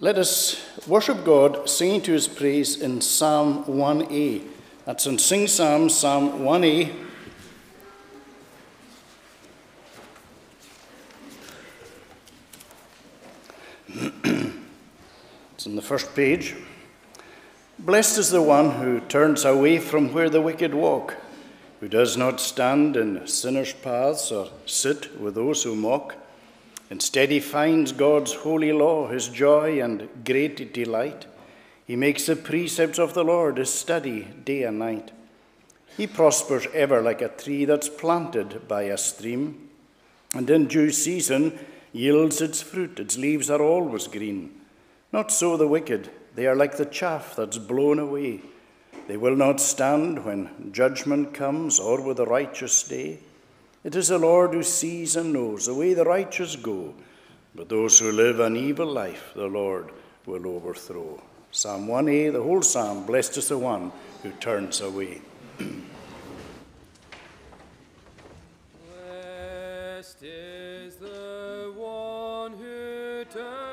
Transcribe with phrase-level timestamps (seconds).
[0.00, 4.46] Let us worship God singing to his praise in Psalm 1a.
[4.84, 6.94] That's in Sing Psalm, Psalm 1a.
[15.54, 16.54] it's in the first page.
[17.80, 21.16] Blessed is the one who turns away from where the wicked walk,
[21.80, 26.14] who does not stand in sinners' paths or sit with those who mock
[26.90, 31.26] Instead, he finds God's holy law his joy and great delight.
[31.86, 35.10] He makes the precepts of the Lord his study day and night.
[35.96, 39.68] He prospers ever like a tree that's planted by a stream,
[40.34, 41.58] and in due season
[41.92, 43.00] yields its fruit.
[43.00, 44.60] Its leaves are always green.
[45.12, 46.10] Not so the wicked.
[46.34, 48.42] They are like the chaff that's blown away.
[49.08, 53.18] They will not stand when judgment comes or with the righteous day.
[53.88, 56.92] It is the Lord who sees and knows the way the righteous go,
[57.54, 59.92] but those who live an evil life, the Lord
[60.26, 61.22] will overthrow.
[61.50, 63.90] Psalm 1a, the whole psalm, blessed is the one
[64.22, 65.22] who turns away.
[68.84, 73.67] blessed is the one who turns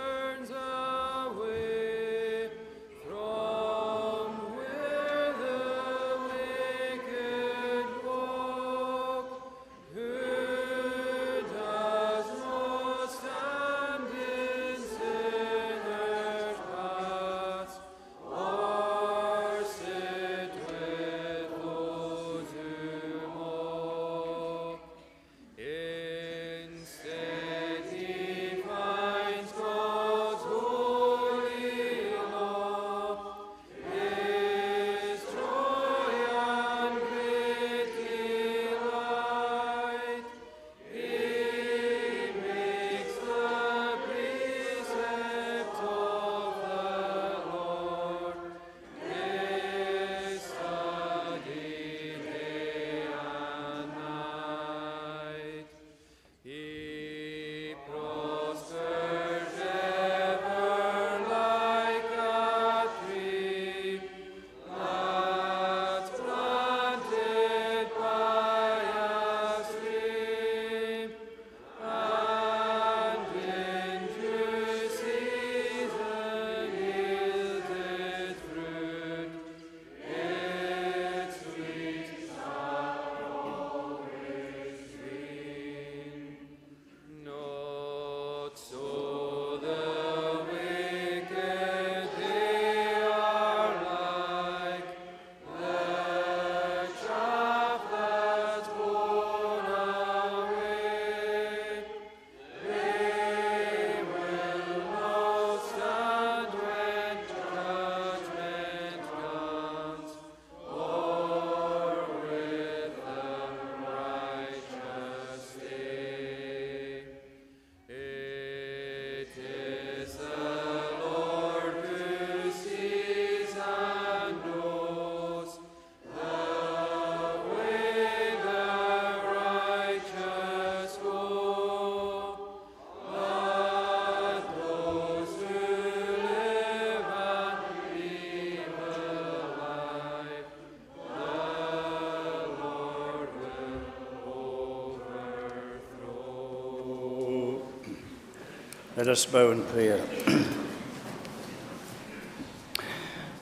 [148.97, 149.99] Let us bow in prayer.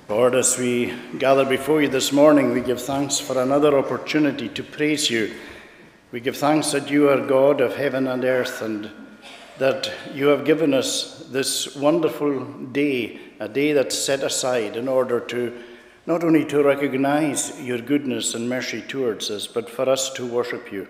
[0.10, 4.64] Lord, as we gather before you this morning, we give thanks for another opportunity to
[4.64, 5.32] praise you.
[6.12, 8.90] We give thanks that you are God of heaven and earth and
[9.60, 15.20] that you have given us this wonderful day, a day that's set aside in order
[15.20, 15.56] to
[16.08, 20.72] not only to recognize your goodness and mercy towards us, but for us to worship
[20.72, 20.88] you.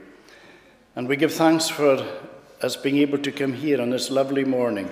[0.96, 2.08] And we give thanks for
[2.64, 4.90] us being able to come here on this lovely morning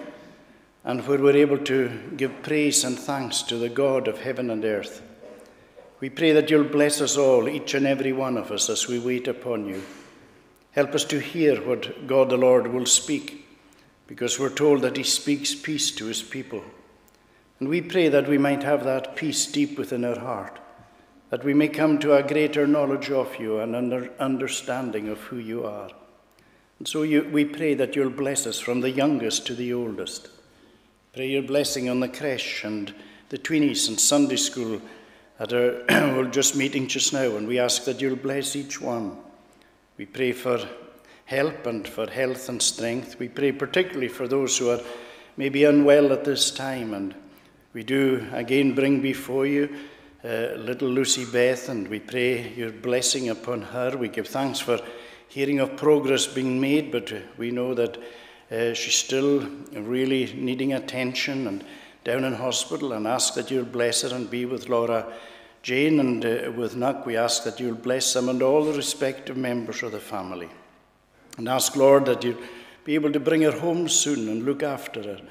[0.84, 4.66] and where we're able to give praise and thanks to the God of heaven and
[4.66, 5.02] earth.
[6.02, 9.00] We pray that you'll bless us all, each and every one of us, as we
[9.00, 9.84] wait upon you.
[10.72, 13.48] Help us to hear what God the Lord will speak,
[14.08, 16.64] because we're told that he speaks peace to his people.
[17.60, 20.60] And we pray that we might have that peace deep within our heart,
[21.30, 25.38] that we may come to a greater knowledge of you and under understanding of who
[25.38, 25.92] you are.
[26.82, 30.30] And so you, we pray that you'll bless us from the youngest to the oldest.
[31.14, 32.92] Pray your blessing on the creche and
[33.30, 34.82] the tweenies and Sunday school
[35.38, 35.86] that are
[36.18, 39.16] we're just meeting just now, and we ask that you'll bless each one.
[40.00, 40.60] We pray for
[41.26, 43.20] help and for health and strength.
[43.20, 44.82] We pray particularly for those who are
[45.38, 46.96] maybe unwell at this time.
[46.96, 47.14] And
[47.74, 49.70] we do again bring before you
[50.26, 53.96] uh, little Lucy Beth, and we pray your blessing upon her.
[53.96, 54.80] We give thanks for
[55.32, 57.98] hearing of progress being made, but we know that
[58.52, 59.40] uh, she's still
[59.72, 61.64] really needing attention and
[62.04, 65.14] down in hospital, and ask that you'll bless her and be with Laura
[65.64, 67.06] Jane and uh, with Nuck.
[67.06, 70.50] We ask that you'll bless them and all the respective members of the family.
[71.38, 72.42] And ask, Lord, that you'll
[72.84, 75.22] be able to bring her home soon and look after her.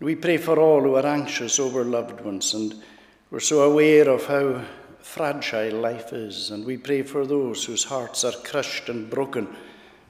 [0.00, 2.82] We pray for all who are anxious over loved ones, and
[3.30, 4.64] we're so aware of how
[5.04, 6.50] fragile life is.
[6.50, 9.46] And we pray for those whose hearts are crushed and broken,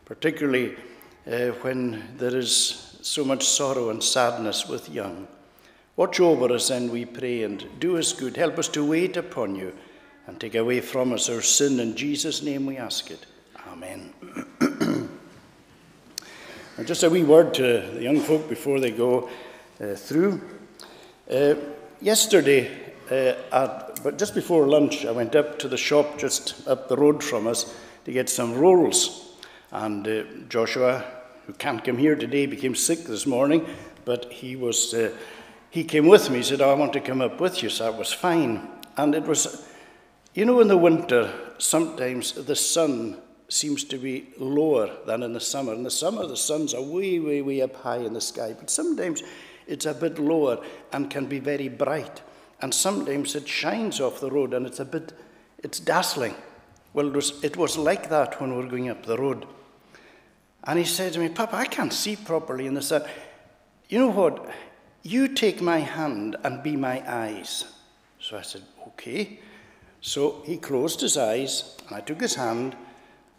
[0.05, 0.77] particularly
[1.31, 5.27] uh, when there is so much sorrow and sadness with young.
[5.97, 8.37] Watch over us then, we pray, and do us good.
[8.37, 9.75] Help us to wait upon you
[10.27, 11.81] and take away from us our sin.
[11.81, 13.27] In Jesus' name we ask it.
[13.69, 14.15] Amen.
[16.85, 19.29] just a wee word to the young folk before they go
[19.81, 20.41] uh, through.
[21.31, 21.55] Uh,
[22.01, 26.97] yesterday, at, but just before lunch, I went up to the shop just up the
[26.97, 27.75] road from us
[28.05, 29.37] to get some rolls.
[29.71, 31.05] And uh, Joshua,
[31.47, 33.67] who can't come here today, became sick this morning,
[34.05, 34.95] but he was.
[34.95, 35.11] Uh,
[35.75, 36.37] he came with me.
[36.37, 37.69] He said, oh, I want to come up with you.
[37.69, 38.69] So that was fine.
[38.97, 39.69] And it was,
[40.33, 43.17] you know, in the winter, sometimes the sun
[43.49, 45.75] seems to be lower than in the summer.
[45.75, 48.55] In the summer, the sun's are way, way, way up high in the sky.
[48.57, 49.25] But sometimes
[49.67, 52.23] it's a bit lower and can be very bright.
[52.61, 55.13] And sometimes it shines off the road and it's a bit,
[55.59, 56.35] it's dazzling.
[56.93, 59.47] Well, it was, it was like that when we were going up the road.
[60.65, 63.03] And he said to me, Papa, I can't see properly in the sun.
[63.89, 64.49] You know what?
[65.03, 67.65] You take my hand and be my eyes.
[68.19, 69.39] So I said, Okay.
[70.01, 72.77] So he closed his eyes, and I took his hand,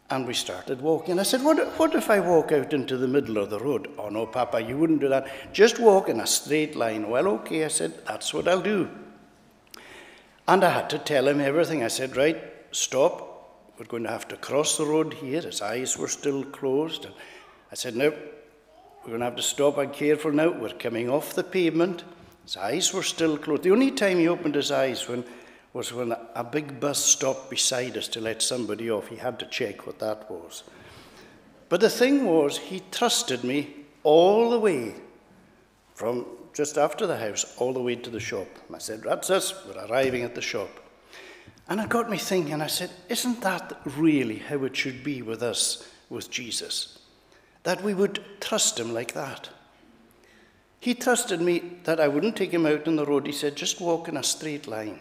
[0.10, 1.12] and we started walking.
[1.12, 3.90] And I said, what, what if I walk out into the middle of the road?
[3.98, 5.54] Oh, no, Papa, you wouldn't do that.
[5.54, 7.10] Just walk in a straight line.
[7.10, 8.90] Well, okay, I said, that's what I'll do.
[10.48, 11.84] And I had to tell him everything.
[11.84, 13.32] I said, right, stop.
[13.78, 15.42] We're going to have to cross the road here.
[15.42, 17.06] His eyes were still closed.
[17.06, 17.14] And
[17.72, 20.52] I said, no, we're going to have to stop and careful now.
[20.52, 22.04] We're coming off the pavement.
[22.44, 23.64] His eyes were still closed.
[23.64, 25.26] The only time he opened his eyes when,
[25.74, 29.08] was when a big bus stopped beside us to let somebody off.
[29.08, 30.64] He had to check what that was.
[31.68, 34.94] But the thing was, he trusted me all the way
[35.96, 36.26] from
[36.56, 38.48] just after the house all the way to the shop.
[38.68, 40.70] And I said, That's us, we're arriving at the shop.
[41.68, 45.44] And it got me thinking, I said, Isn't that really how it should be with
[45.44, 46.96] us, with Jesus?
[47.66, 49.50] that we would trust him like that.
[50.80, 53.26] He trusted me that I wouldn't take him out on the road.
[53.26, 55.00] He said, just walk in a straight line.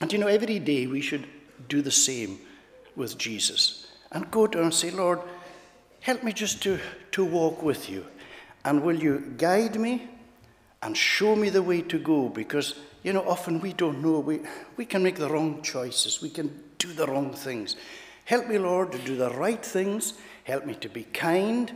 [0.00, 1.26] And you know, every day we should
[1.68, 2.38] do the same
[2.94, 5.20] with Jesus and go to him and say, Lord,
[6.00, 6.78] help me just to,
[7.12, 8.04] to walk with you.
[8.66, 10.08] And will you guide me
[10.82, 12.28] and show me the way to go?
[12.28, 14.18] Because, you know, often we don't know.
[14.20, 14.40] We,
[14.76, 17.76] we can make the wrong choices, we can do the wrong things.
[18.24, 20.14] Help me, Lord, to do the right things
[20.44, 21.72] Help me to be kind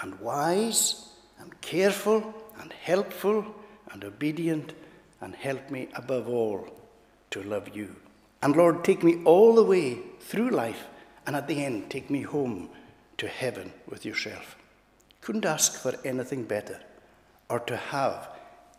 [0.00, 1.08] and wise
[1.38, 3.44] and careful and helpful
[3.92, 4.72] and obedient,
[5.20, 6.68] and help me above all
[7.30, 7.94] to love you.
[8.42, 10.86] And Lord, take me all the way through life,
[11.26, 12.68] and at the end, take me home
[13.18, 14.56] to heaven with yourself.
[15.20, 16.80] Couldn't ask for anything better
[17.48, 18.28] or to have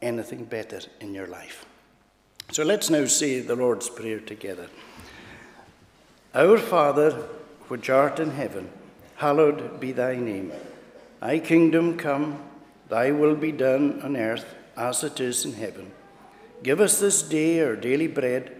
[0.01, 1.65] anything better in your life.
[2.51, 4.67] So let's now say the Lord's Prayer together.
[6.33, 7.11] Our Father,
[7.67, 8.69] which art in heaven,
[9.15, 10.51] hallowed be thy name.
[11.19, 12.41] Thy kingdom come,
[12.89, 15.91] thy will be done on earth as it is in heaven.
[16.63, 18.55] Give us this day our daily bread,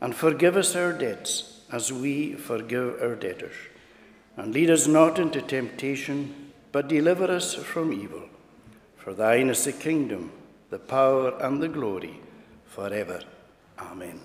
[0.00, 3.54] and forgive us our debts as we forgive our debtors.
[4.36, 8.28] And lead us not into temptation, but deliver us from evil.
[8.96, 10.32] For thine is the kingdom,
[10.70, 12.20] the power, and the glory,
[12.66, 13.20] forever.
[13.78, 14.20] Amen.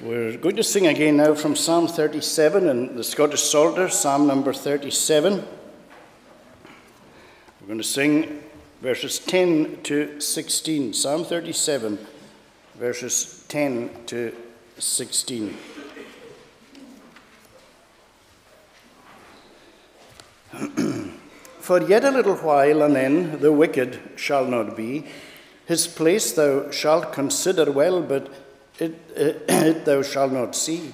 [0.00, 4.52] We're going to sing again now from Psalm 37 in the Scottish Psalter, Psalm number
[4.52, 5.42] 37.
[7.60, 8.42] We're going to sing
[8.82, 10.92] verses 10 to 16.
[10.92, 11.98] Psalm 37,
[12.76, 14.34] verses 10 to
[14.78, 15.56] 16.
[21.66, 25.04] For yet a little while, and then the wicked shall not be.
[25.66, 28.32] His place thou shalt consider well, but
[28.78, 30.92] it, it, thou shalt not see.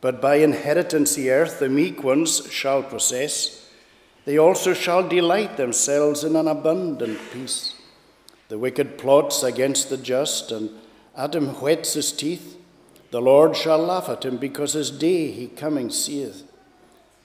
[0.00, 3.70] But by inheritance the earth the meek ones shall possess.
[4.24, 7.76] They also shall delight themselves in an abundant peace.
[8.48, 10.70] The wicked plots against the just, and
[11.16, 12.56] at him whets his teeth.
[13.12, 16.49] The Lord shall laugh at him, because his day he coming seeth.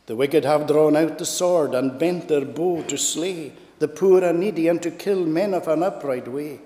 [0.06, 3.54] The wicked have drawn out the sword, and bent their bow to slay.
[3.78, 6.60] the poor and needy, and to kill men of an upright way.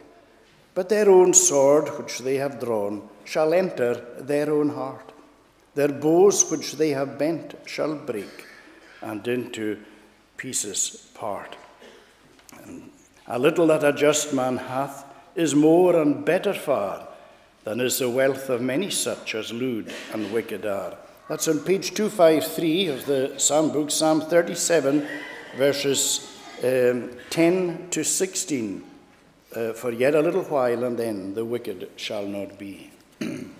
[0.76, 5.12] But their own sword, which they have drawn, shall enter their own heart.
[5.76, 8.46] Their bows, which they have bent, shall break,
[9.02, 9.80] and into
[10.38, 11.56] pieces part.
[12.64, 12.92] And
[13.28, 15.06] a little that a just man hath
[15.36, 17.08] is more and better far
[17.64, 20.98] than is the wealth of many such as lewd and wicked are.
[21.30, 25.08] That's on page 253 of the Psalm book, Psalm 37,
[25.58, 28.84] verses um, 10 to 16.
[29.56, 32.90] Uh, for yet a little while, and then the wicked shall not be.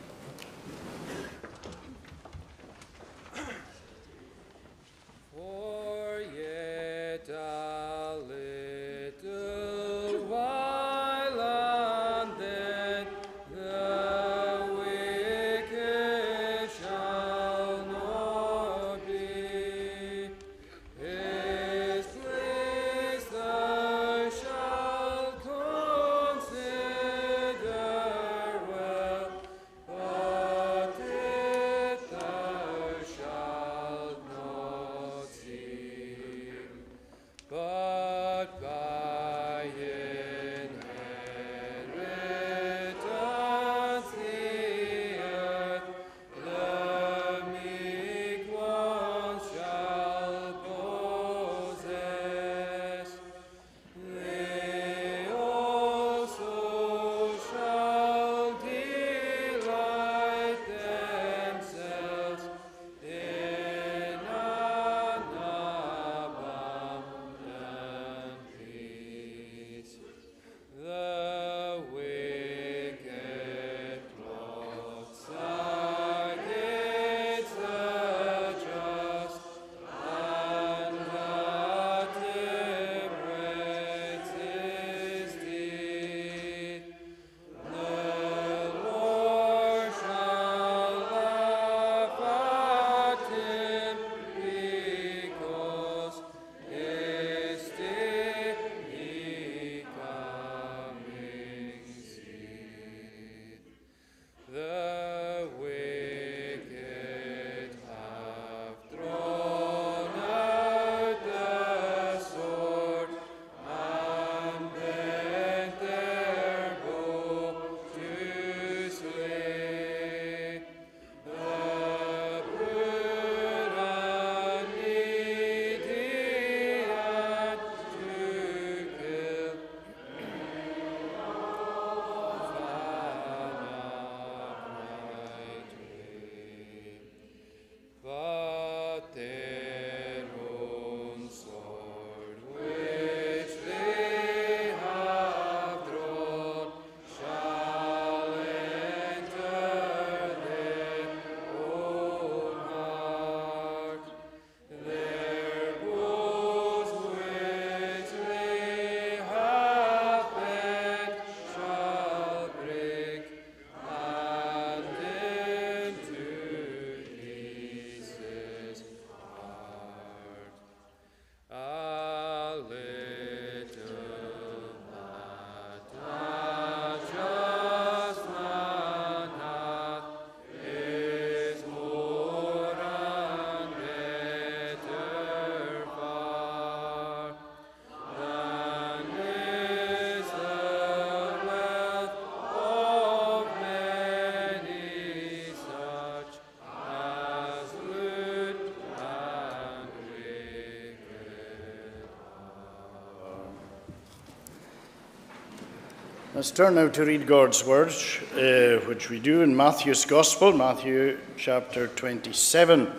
[206.40, 211.18] Let's turn now to read God's words, uh, which we do in Matthew's Gospel, Matthew
[211.36, 212.90] chapter 27.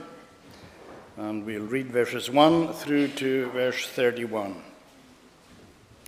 [1.16, 4.62] And we'll read verses 1 through to verse 31.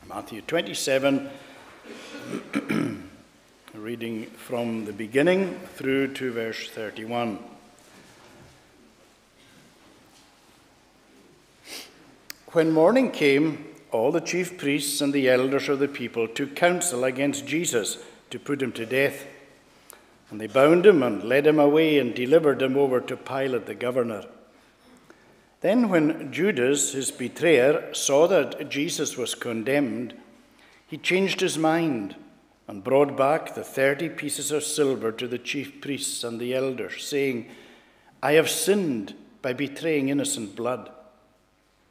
[0.07, 1.31] Matthew 27,
[3.73, 7.39] reading from the beginning through to verse 31.
[12.49, 17.05] When morning came, all the chief priests and the elders of the people took counsel
[17.05, 17.99] against Jesus
[18.31, 19.27] to put him to death.
[20.31, 23.75] And they bound him and led him away and delivered him over to Pilate the
[23.75, 24.25] governor.
[25.61, 30.15] Then, when Judas, his betrayer, saw that Jesus was condemned,
[30.87, 32.17] he changed his mind
[32.67, 37.05] and brought back the thirty pieces of silver to the chief priests and the elders,
[37.05, 37.49] saying,
[38.23, 40.91] I have sinned by betraying innocent blood.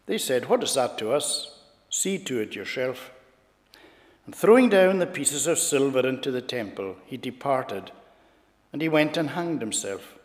[0.08, 1.61] They said, What is that to us?
[1.92, 3.12] See to it yourself.
[4.26, 7.92] And throwing down the pieces of silver into the temple, he departed,
[8.72, 10.16] and he went and hanged himself.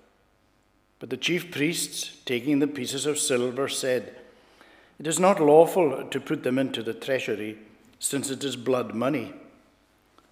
[1.01, 4.15] But the chief priests, taking the pieces of silver, said,
[5.01, 7.59] It is not lawful to put them into the treasury,
[7.99, 9.35] since it is blood money.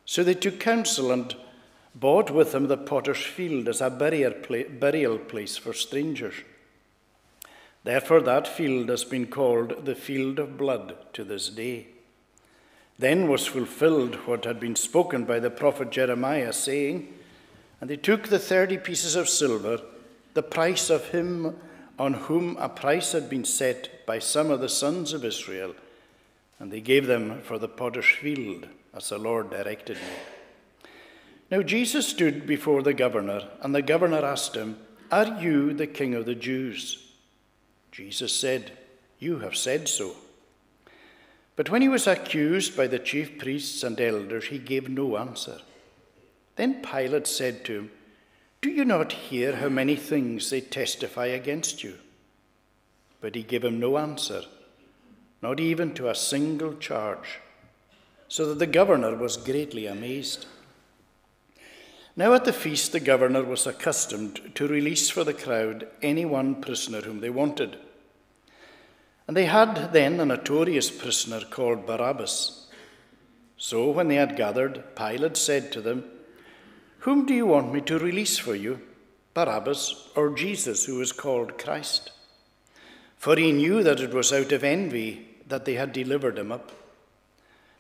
[0.05, 1.35] So they took counsel and
[1.97, 6.35] bought with them the potter's field as a burial place for strangers.
[7.85, 11.89] Therefore, that field has been called the field of blood to this day.
[12.99, 17.13] Then was fulfilled what had been spoken by the prophet Jeremiah, saying,
[17.81, 19.81] And they took the thirty pieces of silver,
[20.33, 21.57] the price of him
[21.99, 25.75] on whom a price had been set by some of the sons of Israel,
[26.59, 30.89] and they gave them for the potter's field, as the Lord directed me.
[31.51, 34.79] Now Jesus stood before the governor, and the governor asked him,
[35.13, 37.04] Are you the king of the Jews?
[37.95, 38.73] Jesus said,
[39.21, 40.17] You have said so.
[41.55, 45.59] But when he was accused by the chief priests and elders, he gave no answer.
[46.57, 47.91] Then Pilate said to him,
[48.61, 51.95] Do you not hear how many things they testify against you?
[53.21, 54.43] But he gave him no answer,
[55.41, 57.39] not even to a single charge,
[58.27, 60.47] so that the governor was greatly amazed.
[62.17, 66.61] Now at the feast, the governor was accustomed to release for the crowd any one
[66.61, 67.77] prisoner whom they wanted.
[69.27, 72.69] And they had then a notorious prisoner called Barabbas.
[73.57, 76.05] So when they had gathered, Pilate said to them,
[76.99, 78.81] Whom do you want me to release for you,
[79.33, 82.13] Barabbas or Jesus, who is called Christ?
[83.17, 86.71] For he knew that it was out of envy that they had delivered him up.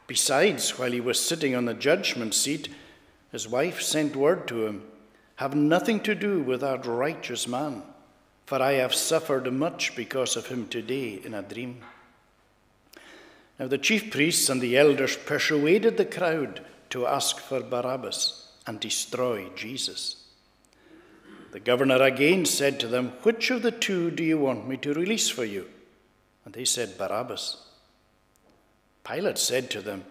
[0.07, 2.69] Besides, while he was sitting on the judgment seat,
[3.35, 4.83] his wife sent word to him,
[5.37, 7.83] Have nothing to do with that righteous man
[8.47, 11.81] for I have suffered much because of him today in a dream.
[13.59, 16.61] Now the chief priests and the elders persuaded the crowd
[16.91, 20.17] to ask for Barabbas and destroy Jesus.
[21.52, 24.93] The governor again said to them, Which of the two do you want me to
[24.93, 25.69] release for you?
[26.45, 27.58] And they said, Barabbas.
[29.04, 30.04] Pilate said to them,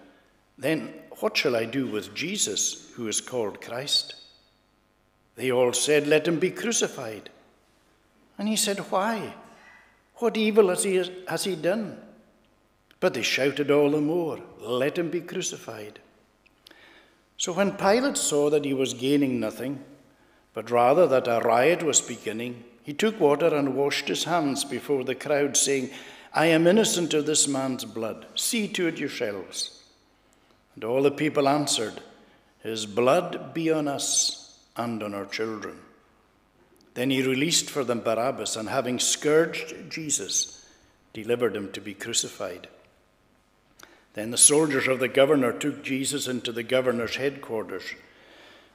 [0.57, 4.15] Then what shall I do with Jesus, who is called Christ?
[5.35, 7.29] They all said, Let him be crucified.
[8.37, 9.35] And he said, Why?
[10.15, 10.95] What evil has he,
[11.27, 11.97] has he done?
[12.99, 15.99] But they shouted all the more, Let him be crucified.
[17.37, 19.83] So when Pilate saw that he was gaining nothing,
[20.53, 25.03] but rather that a riot was beginning, he took water and washed his hands before
[25.03, 25.89] the crowd, saying,
[26.33, 28.25] I am innocent of this man's blood.
[28.35, 29.72] See to it yourselves.
[30.75, 32.01] And all the people answered,
[32.61, 35.79] His blood be on us and on our children.
[36.93, 40.67] Then he released for them Barabbas, and having scourged Jesus,
[41.11, 42.67] delivered him to be crucified.
[44.13, 47.83] Then the soldiers of the governor took Jesus into the governor's headquarters,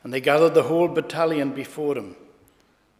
[0.03, 2.17] and they gathered the whole battalion before him.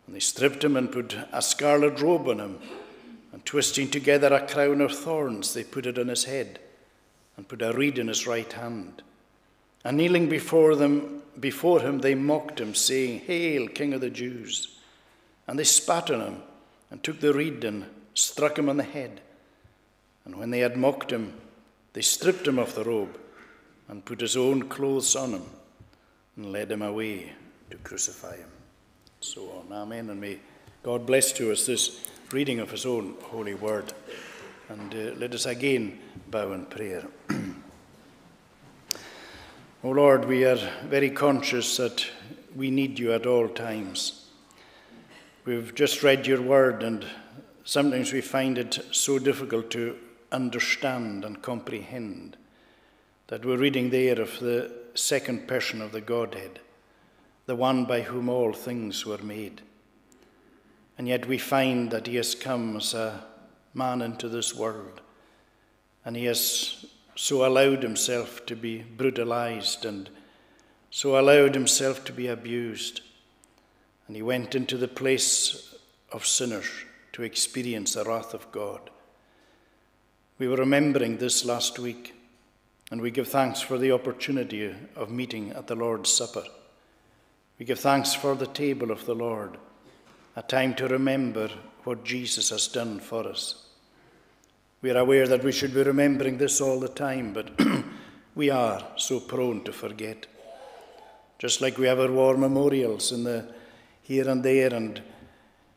[0.07, 2.59] And they stripped him and put a scarlet robe on him,
[3.33, 6.61] and twisting together a crown of thorns, they put it on his head,
[7.39, 9.01] and put a reed in his right hand.
[9.85, 14.77] And kneeling before them, before him, they mocked him, saying, Hail, King of the Jews!
[15.47, 16.43] And they spat on him
[16.91, 19.21] and took the reed and struck him on the head.
[20.25, 21.33] And when they had mocked him,
[21.93, 23.17] they stripped him of the robe
[23.89, 25.47] and put his own clothes on him
[26.37, 27.33] and led him away
[27.71, 28.51] to crucify him.
[29.21, 29.73] So on.
[29.73, 30.11] Amen.
[30.11, 30.41] And may
[30.83, 33.93] God bless to us this reading of his own holy word.
[34.71, 35.99] And uh, let us again
[36.31, 37.07] bow in prayer.
[39.83, 42.05] O Lord, we are very conscious that
[42.55, 44.27] we need you at all times.
[45.47, 47.07] We've just read your word, and
[47.65, 49.97] sometimes we find it so difficult to
[50.33, 52.37] understand and comprehend
[53.29, 56.61] that we're reading there of the second person of the Godhead,
[57.47, 59.63] the one by whom all things were made.
[60.99, 63.25] And yet we find that he has come as a
[63.75, 65.01] man into this world,
[66.05, 70.09] and he has so allowed himself to be brutalized and
[70.91, 73.03] so allowed himself to be abused
[74.09, 75.75] and he went into the place
[76.11, 76.69] of sinners
[77.13, 78.91] to experience the wrath of God.
[80.39, 82.15] We were remembering this last week,
[82.91, 86.45] and we give thanks for the opportunity of meeting at the Lord's Supper.
[87.59, 89.59] We give thanks for the table of the Lord,
[90.37, 91.51] a time to remember
[91.89, 93.65] what Jesus has done for us.
[94.83, 97.59] We are aware that we should be remembering this all the time, but
[98.35, 100.27] we are so prone to forget.
[101.39, 103.55] Just like we have our war memorials in the
[104.03, 104.99] here and there, and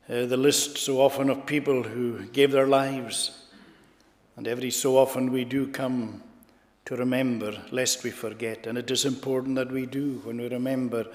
[0.09, 3.47] uh, the list so often of people who gave their lives.
[4.35, 6.21] And every so often we do come
[6.85, 8.67] to remember, lest we forget.
[8.67, 11.05] And it is important that we do when we remember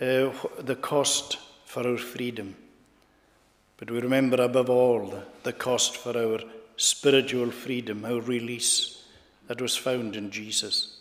[0.00, 0.30] uh,
[0.60, 2.54] the cost for our freedom.
[3.82, 6.38] But we remember above all the cost for our
[6.76, 9.02] spiritual freedom, our release
[9.48, 10.98] that was found in Jesus.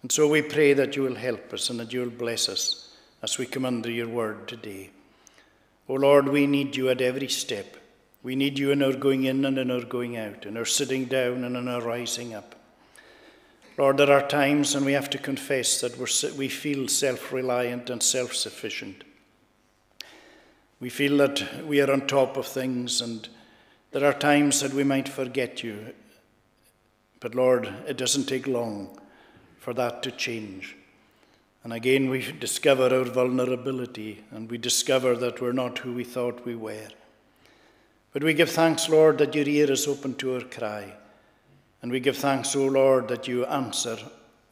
[0.00, 2.96] And so we pray that you will help us and that you will bless us
[3.22, 4.88] as we come under your word today.
[5.90, 7.76] O oh Lord, we need you at every step.
[8.22, 11.04] We need you in our going in and in our going out, in our sitting
[11.04, 12.54] down and in our rising up.
[13.76, 18.02] Lord, there are times when we have to confess that we feel self reliant and
[18.02, 19.04] self sufficient.
[20.80, 23.28] We feel that we are on top of things, and
[23.92, 25.94] there are times that we might forget you.
[27.20, 29.00] But Lord, it doesn't take long
[29.58, 30.76] for that to change.
[31.64, 36.46] And again, we discover our vulnerability and we discover that we're not who we thought
[36.46, 36.90] we were.
[38.12, 40.94] But we give thanks, Lord, that your ear is open to our cry.
[41.82, 43.98] And we give thanks, O Lord, that you answer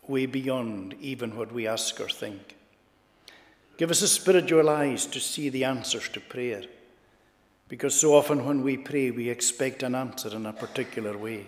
[0.08, 2.53] way beyond even what we ask or think.
[3.76, 6.62] Give us a spiritual eyes to see the answers to prayer.
[7.68, 11.46] Because so often when we pray, we expect an answer in a particular way.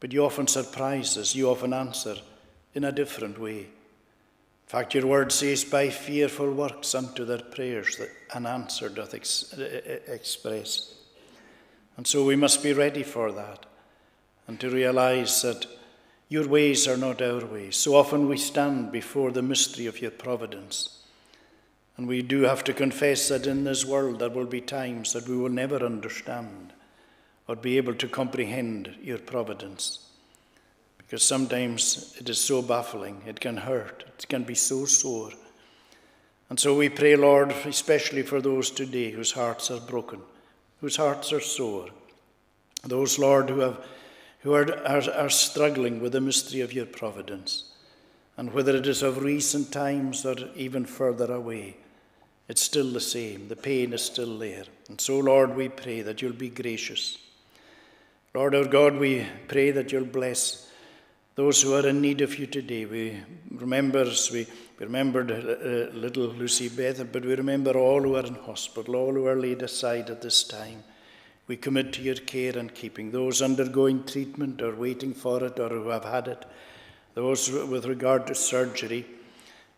[0.00, 2.16] But you often surprise us, you often answer
[2.74, 3.60] in a different way.
[3.60, 3.68] In
[4.66, 9.54] fact, your word says, By fearful works unto their prayers that an answer doth ex-
[10.08, 10.94] express.
[11.96, 13.66] And so we must be ready for that
[14.48, 15.66] and to realize that
[16.28, 17.76] your ways are not our ways.
[17.76, 21.03] So often we stand before the mystery of your providence.
[21.96, 25.28] And we do have to confess that in this world there will be times that
[25.28, 26.72] we will never understand
[27.46, 30.00] or be able to comprehend your providence.
[30.98, 35.30] Because sometimes it is so baffling, it can hurt, it can be so sore.
[36.50, 40.20] And so we pray, Lord, especially for those today whose hearts are broken,
[40.80, 41.90] whose hearts are sore,
[42.82, 43.78] those, Lord, who have
[44.44, 47.72] who are, are, are struggling with the mystery of your providence.
[48.36, 51.78] And whether it is of recent times or even further away,
[52.48, 53.48] it's still the same.
[53.48, 54.64] The pain is still there.
[54.88, 57.18] And so, Lord, we pray that you'll be gracious.
[58.34, 60.70] Lord our God, we pray that you'll bless
[61.36, 62.84] those who are in need of you today.
[62.84, 64.46] We remember, we,
[64.78, 69.12] we remembered uh, little Lucy Beth, but we remember all who are in hospital, all
[69.12, 70.84] who are laid aside at this time
[71.46, 73.10] we commit to your care and keeping.
[73.10, 76.44] Those undergoing treatment or waiting for it or who have had it,
[77.14, 79.06] those with regard to surgery.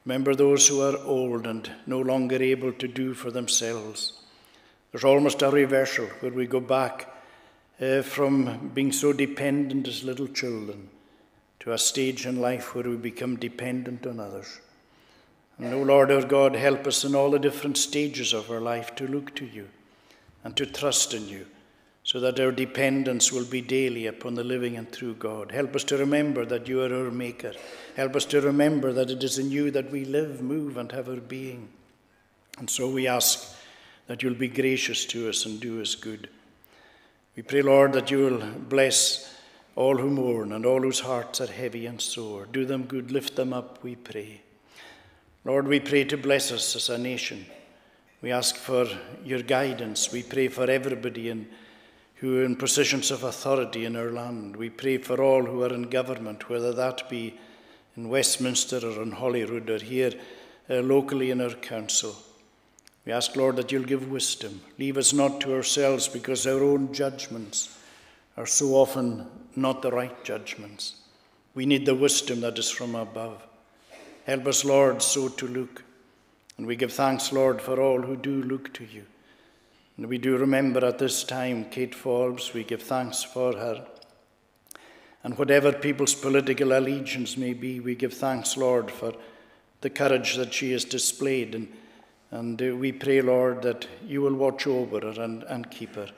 [0.07, 4.13] Remember those who are old and no longer able to do for themselves.
[4.93, 7.13] There's almost a reversal where we go back
[7.81, 10.89] uh, from being so dependent as little children
[11.59, 14.61] to a stage in life where we become dependent on others.
[15.59, 18.95] And, O Lord our God, help us in all the different stages of our life
[18.97, 19.69] to look to you
[20.45, 21.47] and to trust in you
[22.07, 25.51] so that our dependence will be daily upon the living and true God.
[25.51, 27.53] Help us to remember that you are our Maker.
[27.97, 31.09] Help us to remember that it is in you that we live, move, and have
[31.09, 31.69] our being.
[32.59, 33.57] And so we ask
[34.07, 36.29] that you'll be gracious to us and do us good.
[37.35, 39.35] We pray, Lord, that you will bless
[39.75, 42.47] all who mourn and all whose hearts are heavy and sore.
[42.47, 44.43] Do them good, lift them up, we pray.
[45.45, 47.47] Lord, we pray to bless us as a nation.
[48.23, 48.87] We ask for
[49.25, 50.13] your guidance.
[50.13, 51.49] We pray for everybody in
[52.17, 54.57] who are in positions of authority in our land.
[54.57, 57.39] We pray for all who are in government, whether that be
[57.97, 60.13] in Westminster or in Holyrood or here
[60.71, 62.17] uh, locally in our council.
[63.05, 64.63] We ask, Lord, that you'll give wisdom.
[64.79, 67.79] Leave us not to ourselves because our own judgments
[68.37, 70.97] are so often not the right judgments.
[71.55, 73.43] We need the wisdom that is from above.
[74.27, 75.85] Help us, Lord, so to look.
[76.59, 79.05] And we give thanks, Lord, for all who do look to you.
[79.97, 83.87] And we do remember at this time Kate Forbes, we give thanks for her.
[85.25, 89.15] And whatever people's political allegiance may be, we give thanks, Lord, for
[89.81, 91.55] the courage that she has displayed.
[91.55, 91.73] And,
[92.31, 96.11] and uh, we pray, Lord, that you will watch over her and, and keep her.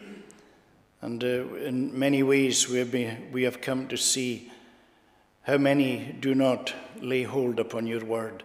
[1.01, 4.51] And uh, in many ways, we have, been, we have come to see
[5.43, 8.43] how many do not lay hold upon your word.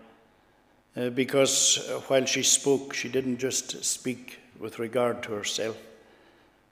[0.95, 5.77] Uh, because while she spoke, she didn't just speak with regard to herself,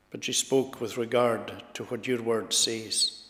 [0.09, 3.21] but she spoke with regard to what your word says.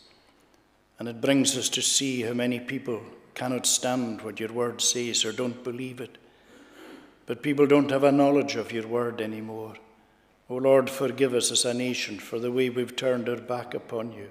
[0.98, 3.02] And it brings us to see how many people
[3.34, 6.18] cannot stand what your word says or don't believe it.
[7.26, 9.74] But people don't have a knowledge of your word anymore.
[10.50, 14.12] O Lord, forgive us as a nation for the way we've turned our back upon
[14.12, 14.28] you.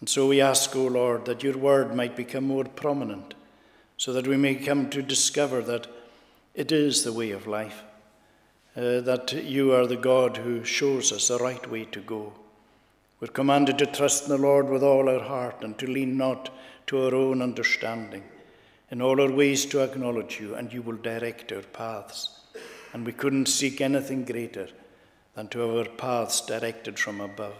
[0.00, 3.34] And so we ask, O Lord, that your word might become more prominent,
[3.96, 5.86] so that we may come to discover that
[6.54, 7.82] it is the way of life
[8.76, 12.32] uh, that you are the God who shows us the right way to go.
[13.20, 16.50] We're commanded to trust in the Lord with all our heart and to lean not
[16.86, 18.22] to our own understanding.
[18.90, 22.40] In all our ways to acknowledge you, and you will direct our paths.
[22.92, 24.68] And we couldn't seek anything greater
[25.34, 27.54] than to have our paths directed from above.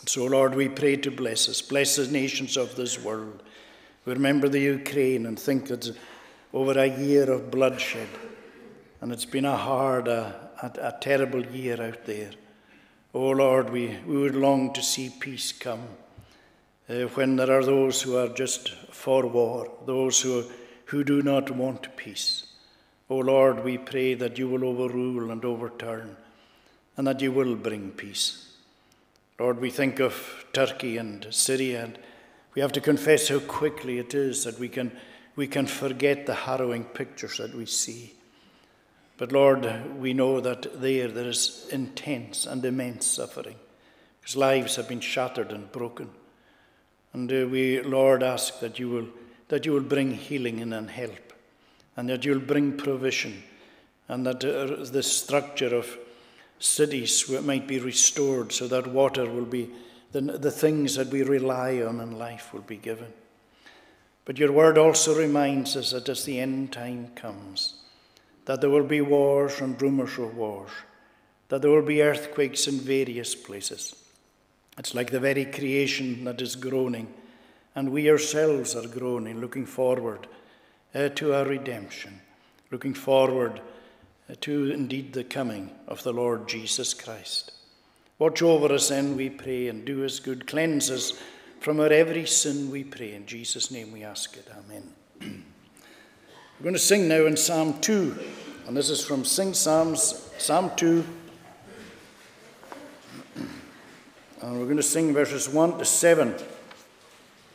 [0.00, 3.42] And so, Lord, we pray to bless us, bless the nations of this world.
[4.04, 5.96] We remember the Ukraine and think that
[6.52, 8.08] over a year of bloodshed,
[9.02, 12.30] and it's been a hard, a, a, a terrible year out there.
[13.12, 15.82] Oh Lord, we, we would long to see peace come
[16.88, 20.44] uh, when there are those who are just for war, those who,
[20.86, 22.46] who do not want peace.
[23.10, 26.16] O Lord, we pray that you will overrule and overturn
[26.96, 28.54] and that you will bring peace.
[29.40, 31.98] Lord, we think of Turkey and Syria, and
[32.54, 34.92] we have to confess how quickly it is that we can,
[35.34, 38.12] we can forget the harrowing pictures that we see.
[39.22, 43.54] But Lord, we know that there there is intense and immense suffering
[44.20, 46.10] because lives have been shattered and broken.
[47.12, 49.06] And uh, we, Lord, ask that you will
[49.46, 51.32] that you will bring healing in and help,
[51.96, 53.44] and that you'll bring provision,
[54.08, 55.96] and that uh, the structure of
[56.58, 59.70] cities might be restored so that water will be
[60.10, 63.12] the, the things that we rely on in life will be given.
[64.24, 67.74] But your word also reminds us that as the end time comes,
[68.46, 70.70] that there will be wars and rumors of wars,
[71.48, 73.94] that there will be earthquakes in various places.
[74.78, 77.12] It's like the very creation that is groaning
[77.74, 80.26] and we ourselves are groaning, looking forward
[80.94, 82.20] uh, to our redemption,
[82.70, 83.60] looking forward
[84.28, 87.52] uh, to indeed the coming of the Lord Jesus Christ.
[88.18, 90.46] Watch over us then, we pray, and do us good.
[90.46, 91.18] Cleanse us
[91.60, 93.14] from our every sin, we pray.
[93.14, 94.48] In Jesus' name we ask it.
[94.52, 95.44] Amen.
[96.62, 98.16] We're going to sing now in Psalm 2,
[98.68, 101.04] and this is from Sing Psalms, Psalm 2.
[104.40, 106.36] And we're going to sing verses 1 to 7.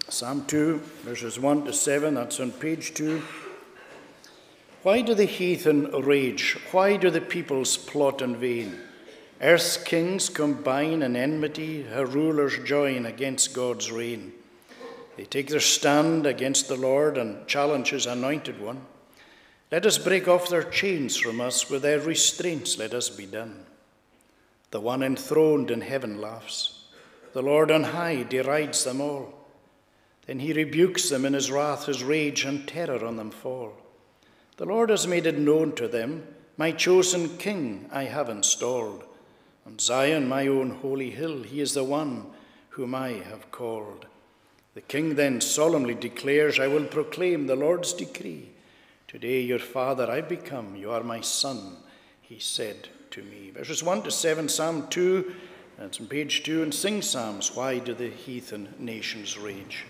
[0.09, 3.21] Psalm 2, verses 1 to 7, that's on page 2.
[4.83, 6.57] Why do the heathen rage?
[6.73, 8.77] Why do the peoples plot in vain?
[9.39, 14.33] Earth's kings combine in enmity, her rulers join against God's reign.
[15.15, 18.81] They take their stand against the Lord and challenge his anointed one.
[19.71, 23.65] Let us break off their chains from us, with their restraints let us be done.
[24.71, 26.85] The one enthroned in heaven laughs,
[27.33, 29.33] the Lord on high derides them all.
[30.25, 33.73] Then he rebukes them in his wrath, his rage and terror on them fall.
[34.57, 36.27] The Lord has made it known to them,
[36.57, 39.03] my chosen king I have installed.
[39.65, 42.25] On Zion, my own holy hill, he is the one
[42.69, 44.05] whom I have called.
[44.73, 48.49] The king then solemnly declares, I will proclaim the Lord's decree.
[49.07, 51.77] Today, your father I become, you are my son,
[52.19, 53.51] he said to me.
[53.51, 55.33] Verses 1 to 7, Psalm 2,
[55.79, 59.85] that's on page 2, and sing Psalms, Why do the heathen nations rage?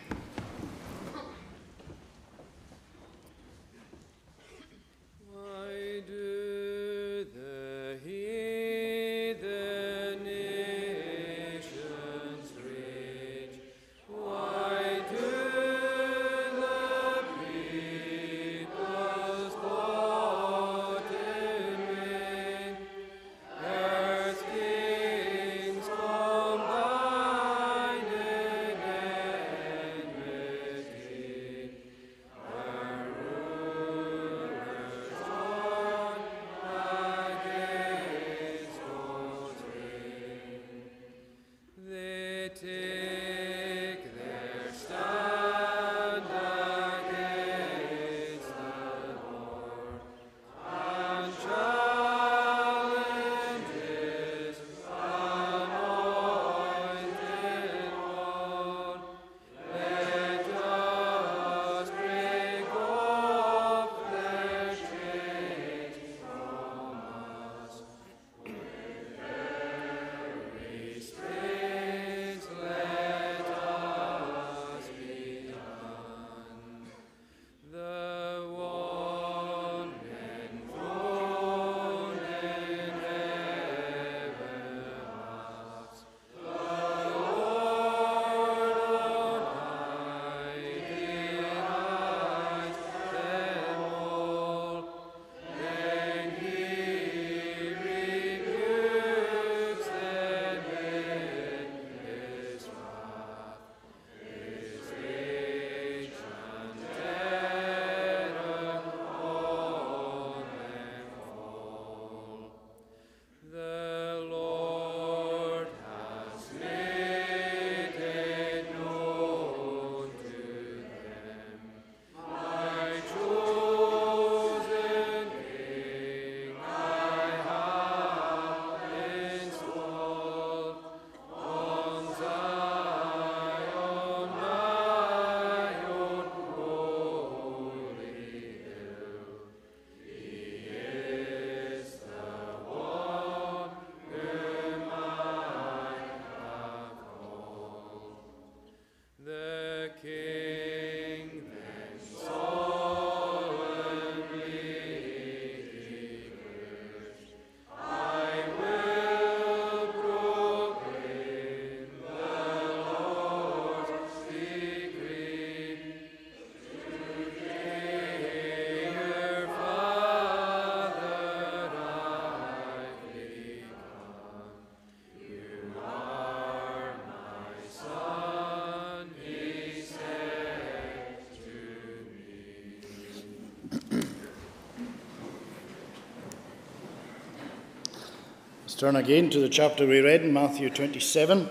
[188.78, 191.50] Turn again to the chapter we read in Matthew 27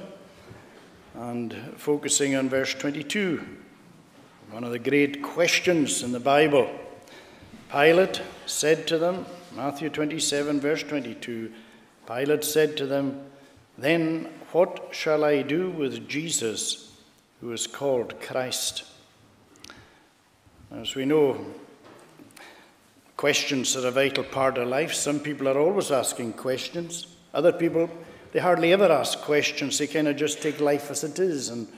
[1.16, 3.44] and focusing on verse 22.
[4.52, 6.70] One of the great questions in the Bible.
[7.68, 11.50] Pilate said to them, Matthew 27, verse 22,
[12.06, 13.20] Pilate said to them,
[13.76, 16.96] Then what shall I do with Jesus,
[17.40, 18.84] who is called Christ?
[20.70, 21.44] As we know,
[23.16, 24.94] questions are a vital part of life.
[24.94, 27.14] Some people are always asking questions.
[27.37, 27.90] Other people,
[28.33, 29.77] they hardly ever ask questions.
[29.77, 31.68] They kind of just take life as it is and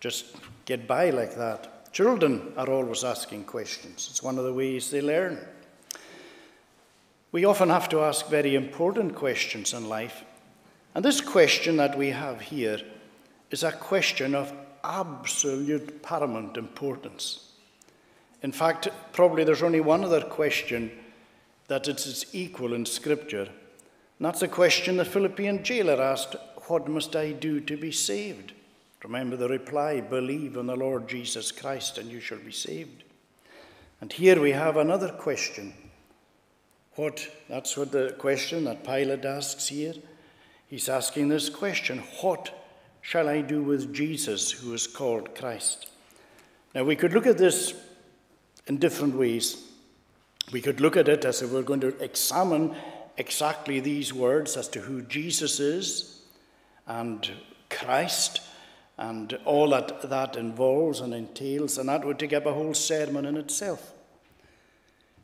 [0.00, 1.90] just get by like that.
[1.94, 4.08] Children are always asking questions.
[4.10, 5.38] It's one of the ways they learn.
[7.32, 10.24] We often have to ask very important questions in life.
[10.94, 12.78] And this question that we have here
[13.50, 14.52] is a question of
[14.84, 17.52] absolute paramount importance.
[18.42, 20.90] In fact, probably there's only one other question
[21.68, 23.48] that is equal in Scripture.
[24.18, 28.52] And that's the question the Philippian jailer asked What must I do to be saved?
[29.04, 33.04] Remember the reply Believe in the Lord Jesus Christ and you shall be saved.
[34.00, 35.72] And here we have another question.
[36.94, 39.94] What, that's what the question that Pilate asks here.
[40.66, 42.52] He's asking this question What
[43.02, 45.88] shall I do with Jesus who is called Christ?
[46.74, 47.74] Now, we could look at this
[48.66, 49.64] in different ways.
[50.52, 52.76] We could look at it as if we're going to examine
[53.18, 56.22] exactly these words as to who Jesus is
[56.86, 57.30] and
[57.68, 58.40] Christ
[58.96, 63.26] and all that that involves and entails, and that would take up a whole sermon
[63.26, 63.92] in itself.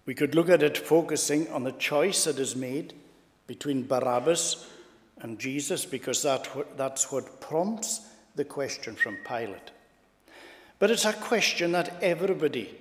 [0.06, 2.92] We could look at it focusing on the choice that is made
[3.46, 4.68] between Barabbas
[5.20, 8.02] and Jesus, because that, that's what prompts
[8.36, 9.70] the question from Pilate.
[10.78, 12.78] But it's a question that everybody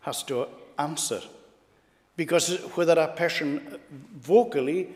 [0.00, 0.46] has to
[0.78, 1.20] answer.
[2.16, 3.78] Because whether a person
[4.14, 4.88] vocally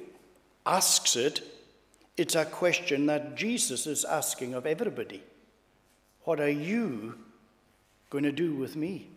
[0.64, 1.42] asks it,
[2.16, 5.22] it's a question that Jesus is asking of everybody.
[6.24, 7.14] What are you
[8.10, 9.08] going to do with me?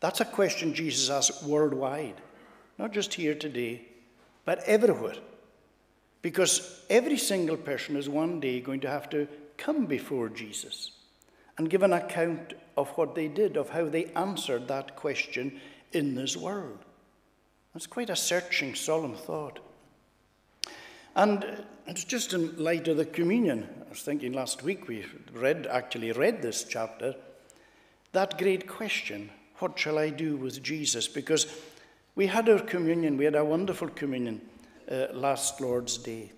[0.00, 2.20] That's a question Jesus asks worldwide,
[2.78, 3.82] not just here today,
[4.44, 5.16] but everywhere.
[6.20, 10.92] Because every single person is one day going to have to come before Jesus
[11.56, 15.60] and give an account of what they did, of how they answered that question
[15.92, 16.83] in this world.
[17.74, 19.58] That's quite a searching, solemn thought.
[21.16, 23.68] And it's just in light of the communion.
[23.86, 27.14] I was thinking last week we read, actually read this chapter,
[28.12, 31.06] that great question what shall I do with Jesus?
[31.08, 31.46] Because
[32.16, 34.40] we had our communion, we had a wonderful communion
[34.90, 36.32] uh, last Lord's Day.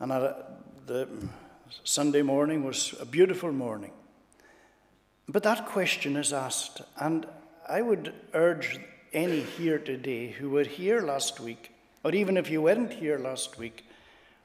[0.00, 0.34] And our,
[0.86, 1.08] the
[1.84, 3.92] Sunday morning was a beautiful morning.
[5.28, 7.26] But that question is asked, and
[7.68, 8.80] I would urge
[9.12, 11.72] any here today who were here last week,
[12.04, 13.84] or even if you weren't here last week,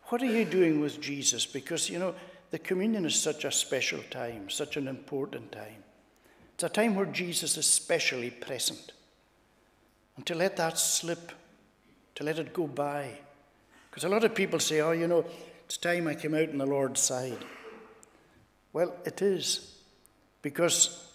[0.06, 1.46] what are you doing with Jesus?
[1.46, 2.16] Because, you know,
[2.52, 5.84] the communion is such a special time, such an important time.
[6.56, 8.92] It's a time where Jesus is specially present.
[10.18, 11.32] And to let that slip,
[12.16, 13.18] to let it go by.
[13.90, 15.26] Because a lot of people say, oh, you know,
[15.66, 17.46] it's time I came out on the Lord's side.
[18.74, 19.76] Well, it is.
[20.42, 21.11] Because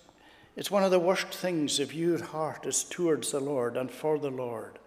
[0.56, 4.18] it's one of the worst things if your heart is towards the Lord and for
[4.18, 4.78] the Lord.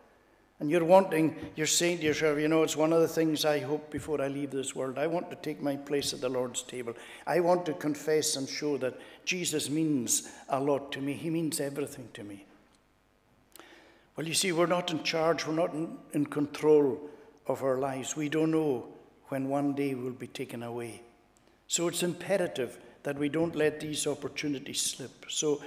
[0.59, 3.59] And you're wanting, you're saying to yourself, you know, it's one of the things I
[3.59, 4.97] hope before I leave this world.
[4.97, 6.95] I want to take my place at the Lord's table.
[7.25, 11.13] I want to confess and show that Jesus means a lot to me.
[11.13, 12.45] He means everything to me.
[14.17, 16.99] Well, you see, we're not in charge, we're not in, in control
[17.47, 18.17] of our lives.
[18.17, 18.87] We don't know
[19.29, 21.03] when one day we'll be taken away.
[21.67, 25.25] So it's imperative that we don't let these opportunities slip.
[25.29, 25.61] So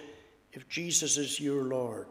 [0.52, 2.06] if Jesus is your Lord,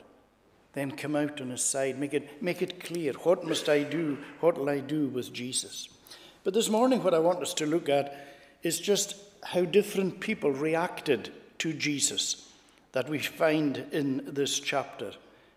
[0.74, 2.00] then come out on his side.
[2.00, 3.14] Make it, make it clear.
[3.14, 4.18] What must I do?
[4.40, 5.90] What will I do with Jesus?
[6.44, 8.28] But this morning, what I want us to look at
[8.64, 12.50] is just how different people reacted to Jesus
[12.94, 15.12] that we find in this chapter.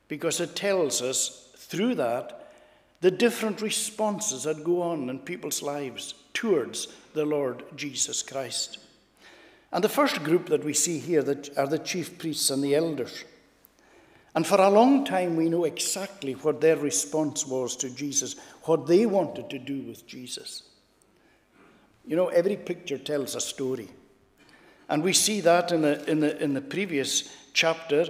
[0.09, 2.53] Because it tells us through that
[3.01, 8.79] the different responses that go on in people's lives towards the Lord Jesus Christ.
[9.75, 11.25] And the first group that we see here
[11.57, 13.25] are the chief priests and the elders.
[14.37, 18.87] And for a long time, we know exactly what their response was to Jesus, what
[18.87, 20.62] they wanted to do with Jesus.
[22.07, 23.89] You know, every picture tells a story.
[24.89, 28.07] And we see that in the, in the, in the previous chapter,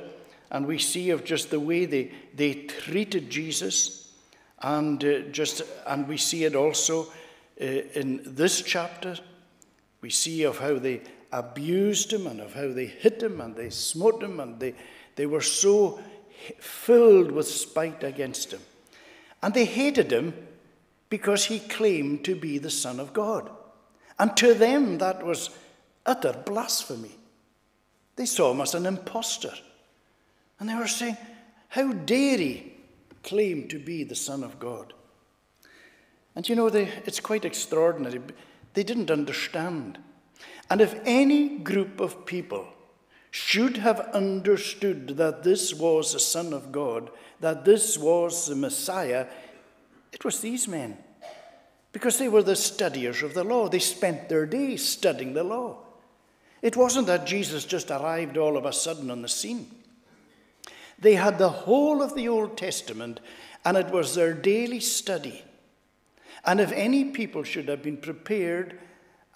[0.51, 4.13] and we see of just the way they, they treated Jesus,
[4.61, 7.07] and, uh, just, and we see it also
[7.59, 9.17] uh, in this chapter.
[10.03, 11.01] We see of how they
[11.35, 14.75] abused him and of how they hit him and they smote him and they,
[15.17, 16.01] they were so
[16.61, 18.61] filled with spite against him.
[19.43, 20.33] And they hated him
[21.11, 23.51] because he claimed to be the Son of God.
[24.19, 25.51] And to them, that was
[26.07, 27.17] utter blasphemy.
[28.17, 29.53] They saw him as an impostor.
[30.61, 31.17] And they were saying,
[31.69, 32.73] How dare he
[33.25, 34.93] claim to be the Son of God?
[36.37, 38.21] And you know, they, it's quite extraordinary.
[38.75, 39.99] They didn't understand.
[40.71, 42.67] And if any group of people
[43.31, 47.11] should have understood that this was the Son of God,
[47.41, 49.27] that this was the Messiah,
[50.13, 50.97] it was these men.
[51.93, 53.69] Because they were the studiers of the law.
[53.69, 55.79] They spent their days studying the law.
[56.63, 59.71] It wasn't that Jesus just arrived all of a sudden on the scene.
[60.99, 63.21] They had the whole of the Old Testament,
[63.65, 65.45] and it was their daily study.
[66.45, 68.79] And if any people should have been prepared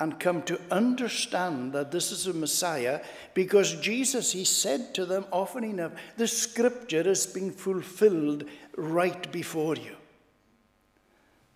[0.00, 3.00] and come to understand that this is a Messiah,
[3.34, 8.44] because Jesus, he said to them often enough, the scripture is being fulfilled
[8.76, 9.96] right before you.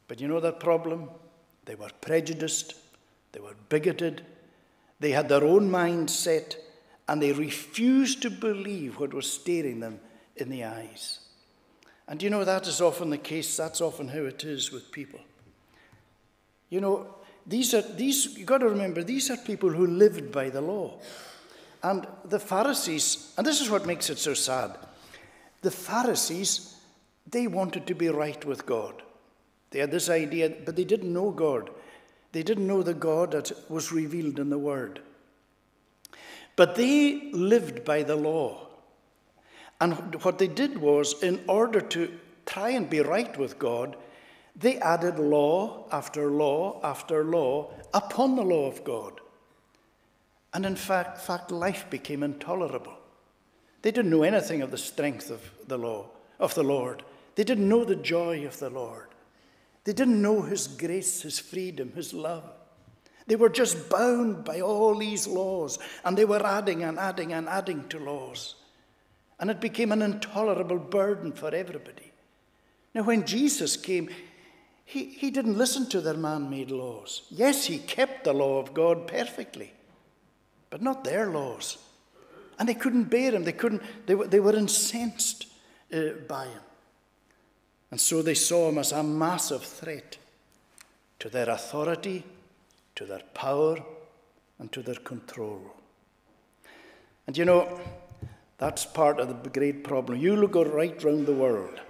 [0.08, 1.08] But you know that problem?
[1.64, 2.74] They were prejudiced,
[3.30, 4.22] they were bigoted,
[4.98, 6.56] they had their own mindset,
[7.08, 10.00] and they refused to believe what was staring them
[10.36, 11.20] in the eyes.
[12.08, 15.20] And you know, that is often the case, that's often how it is with people.
[16.68, 17.14] You know,
[17.46, 20.98] these are these you've got to remember these are people who lived by the law.
[21.82, 24.76] And the Pharisees, and this is what makes it so sad.
[25.62, 26.76] The Pharisees,
[27.28, 29.02] they wanted to be right with God.
[29.70, 31.70] They had this idea, but they didn't know God.
[32.30, 35.00] They didn't know the God that was revealed in the Word.
[36.54, 38.68] But they lived by the law.
[39.80, 42.12] And what they did was, in order to
[42.46, 43.96] try and be right with God,
[44.54, 49.20] they added law after law after law upon the law of God.
[50.54, 52.98] And in fact, fact, life became intolerable.
[53.80, 57.02] They didn't know anything of the strength of the law, of the Lord.
[57.34, 59.08] They didn't know the joy of the Lord.
[59.84, 62.44] They didn't know His grace, His freedom, His love.
[63.26, 67.48] They were just bound by all these laws, and they were adding and adding and
[67.48, 68.56] adding to laws.
[69.40, 72.12] And it became an intolerable burden for everybody.
[72.94, 74.10] Now, when Jesus came,
[74.84, 77.22] he, he didn't listen to their man made laws.
[77.30, 79.72] Yes, he kept the law of God perfectly,
[80.70, 81.78] but not their laws.
[82.58, 85.46] And they couldn't bear him, they, couldn't, they, were, they were incensed
[85.92, 86.60] uh, by him.
[87.90, 90.16] And so they saw him as a massive threat
[91.18, 92.24] to their authority,
[92.96, 93.78] to their power,
[94.58, 95.60] and to their control.
[97.26, 97.80] And you know,
[98.58, 100.18] that's part of the great problem.
[100.18, 101.80] You look right round the world,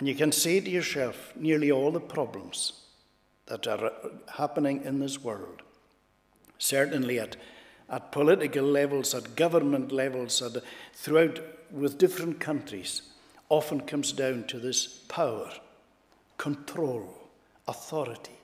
[0.00, 2.72] and you can say to yourself nearly all the problems
[3.46, 3.92] that are
[4.38, 5.60] happening in this world,
[6.56, 7.36] certainly at,
[7.90, 10.62] at political levels, at government levels, at,
[10.94, 11.38] throughout
[11.70, 13.02] with different countries
[13.50, 15.50] often comes down to this power,
[16.38, 17.28] control,
[17.68, 18.38] authority.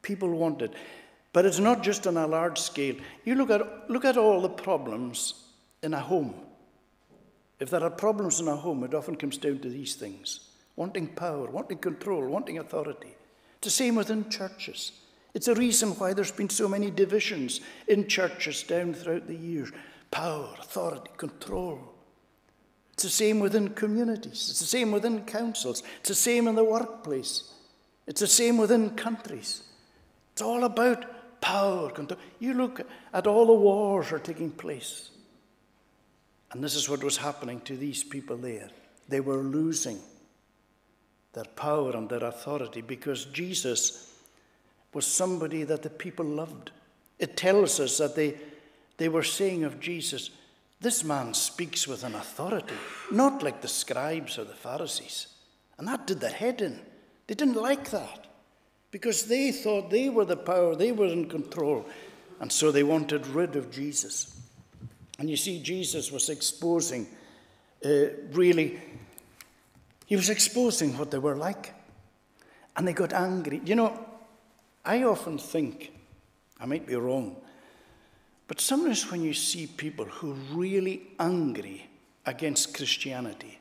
[0.00, 0.72] People want it.
[1.34, 2.96] But it's not just on a large scale.
[3.24, 5.34] You look at, look at all the problems
[5.82, 6.34] in a home.
[7.60, 11.08] If there are problems in a home, it often comes down to these things wanting
[11.08, 13.14] power, wanting control, wanting authority.
[13.56, 14.92] It's the same within churches.
[15.34, 19.70] It's a reason why there's been so many divisions in churches down throughout the years
[20.10, 21.78] power, authority, control.
[22.92, 24.48] It's the same within communities.
[24.50, 25.82] It's the same within councils.
[26.00, 27.50] It's the same in the workplace.
[28.06, 29.62] It's the same within countries.
[30.32, 31.90] It's all about power.
[31.90, 32.20] control.
[32.38, 35.10] You look at all the wars are taking place.
[36.52, 38.68] And this is what was happening to these people there.
[39.08, 39.98] They were losing
[41.32, 44.14] their power and their authority because Jesus
[44.92, 46.70] was somebody that the people loved.
[47.18, 48.34] It tells us that they,
[48.98, 50.30] they were saying of Jesus,
[50.80, 52.74] this man speaks with an authority,
[53.10, 55.28] not like the scribes or the Pharisees.
[55.78, 56.80] And that did their head in.
[57.26, 58.26] They didn't like that
[58.90, 61.86] because they thought they were the power, they were in control.
[62.40, 64.38] And so they wanted rid of Jesus.
[65.18, 67.06] And you see, Jesus was exposing,
[67.84, 68.80] uh, really,
[70.12, 71.72] he was exposing what they were like.
[72.76, 73.62] And they got angry.
[73.64, 73.98] You know,
[74.84, 75.90] I often think,
[76.60, 77.34] I might be wrong,
[78.46, 81.88] but sometimes when you see people who are really angry
[82.26, 83.58] against Christianity,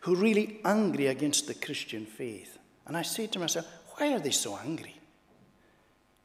[0.00, 3.66] who are really angry against the Christian faith, and I say to myself,
[3.96, 4.94] why are they so angry?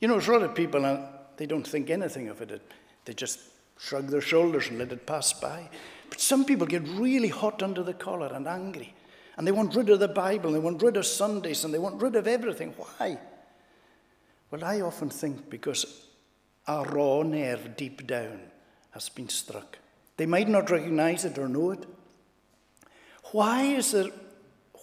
[0.01, 1.07] You know, there's a lot of people, and
[1.37, 2.61] they don't think anything of it.
[3.05, 3.39] They just
[3.79, 5.69] shrug their shoulders and let it pass by.
[6.09, 8.93] But some people get really hot under the collar and angry.
[9.37, 11.79] And they want rid of the Bible, and they want rid of Sundays, and they
[11.79, 12.73] want rid of everything.
[12.77, 13.17] Why?
[14.51, 16.05] Well, I often think because
[16.67, 18.39] our raw nerve deep down
[18.91, 19.79] has been struck.
[20.17, 21.85] They might not recognize it or know it.
[23.31, 24.11] Why is there,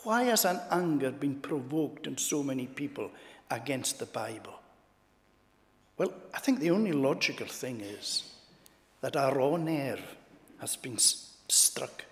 [0.03, 3.11] Why has an anger been provoked in so many people
[3.51, 4.59] against the Bible?
[5.96, 8.24] Well, I think the only logical thing is
[9.03, 10.03] that our raw nerve
[10.59, 12.05] has been struck.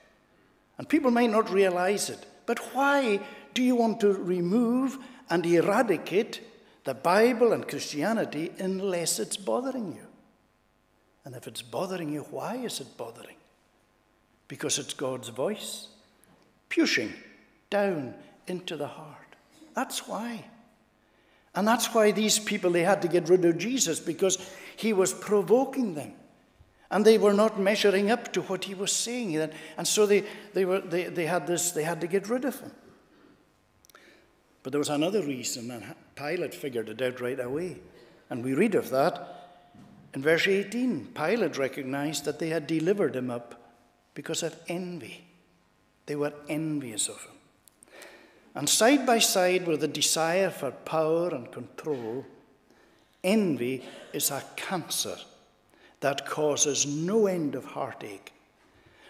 [0.76, 2.24] And people might not realize it.
[2.48, 3.20] But why
[3.52, 4.96] do you want to remove
[5.28, 6.40] and eradicate
[6.84, 10.06] the Bible and Christianity unless it's bothering you?
[11.26, 13.36] And if it's bothering you, why is it bothering?
[14.48, 15.88] Because it's God's voice
[16.70, 17.12] pushing
[17.68, 18.14] down
[18.46, 19.36] into the heart.
[19.74, 20.42] That's why.
[21.54, 24.38] And that's why these people, they had to get rid of Jesus because
[24.74, 26.14] he was provoking them.
[26.90, 29.36] And they were not measuring up to what he was saying.
[29.76, 30.24] And so they,
[30.54, 32.72] they, were, they, they had this, they had to get rid of him.
[34.62, 37.76] But there was another reason, and Pilate figured it out right away.
[38.30, 39.64] And we read of that
[40.14, 41.12] in verse 18.
[41.14, 43.72] Pilate recognized that they had delivered him up
[44.14, 45.24] because of envy.
[46.06, 47.34] They were envious of him.
[48.54, 52.24] And side by side with the desire for power and control,
[53.22, 55.16] envy is a cancer
[56.00, 58.32] that causes no end of heartache.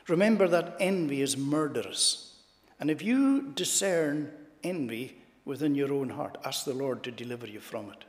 [0.08, 2.34] Remember that envy is murderous.
[2.80, 4.32] And if you discern
[4.64, 8.04] envy within your own heart, ask the Lord to deliver you from it.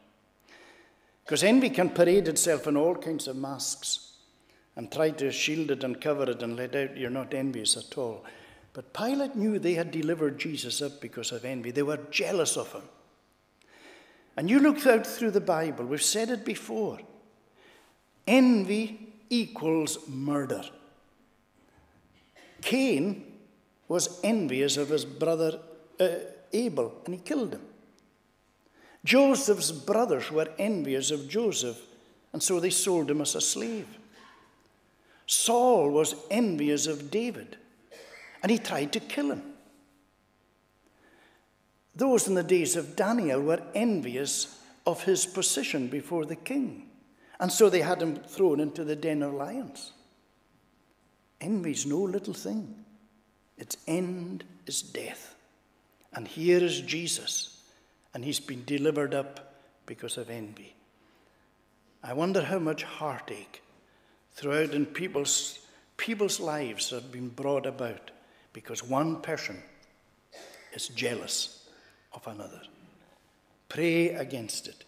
[1.25, 4.13] Because envy can parade itself in all kinds of masks
[4.75, 7.97] and try to shield it and cover it and let out you're not envious at
[7.97, 8.23] all.
[8.73, 11.71] But Pilate knew they had delivered Jesus up because of envy.
[11.71, 12.84] They were jealous of him.
[14.38, 16.99] And you look out through the Bible, we've said it before.
[18.30, 20.61] Envy equals murder.
[22.61, 23.25] Cain
[23.88, 25.59] was envious of his brother
[25.99, 26.09] uh,
[26.53, 27.61] Abel, and he killed him.
[29.03, 31.82] Joseph's brothers were envious of Joseph,
[32.32, 33.88] and so they sold him as a slave.
[35.25, 37.57] Saul was envious of David,
[38.43, 39.41] and he tried to kill him.
[41.95, 46.88] Those in the days of Daniel were envious of his position before the king.
[47.39, 49.93] And so they had him thrown into the den of lions.
[51.39, 52.75] Envy's no little thing.
[53.57, 55.35] Its end is death.
[56.13, 57.61] And here is Jesus,
[58.13, 59.53] and he's been delivered up
[59.85, 60.75] because of envy.
[62.03, 63.61] I wonder how much heartache
[64.33, 65.59] throughout in people's,
[65.97, 68.11] people's lives have been brought about
[68.53, 69.61] because one person
[70.73, 71.69] is jealous
[72.13, 72.61] of another.
[73.67, 74.85] Pray against it.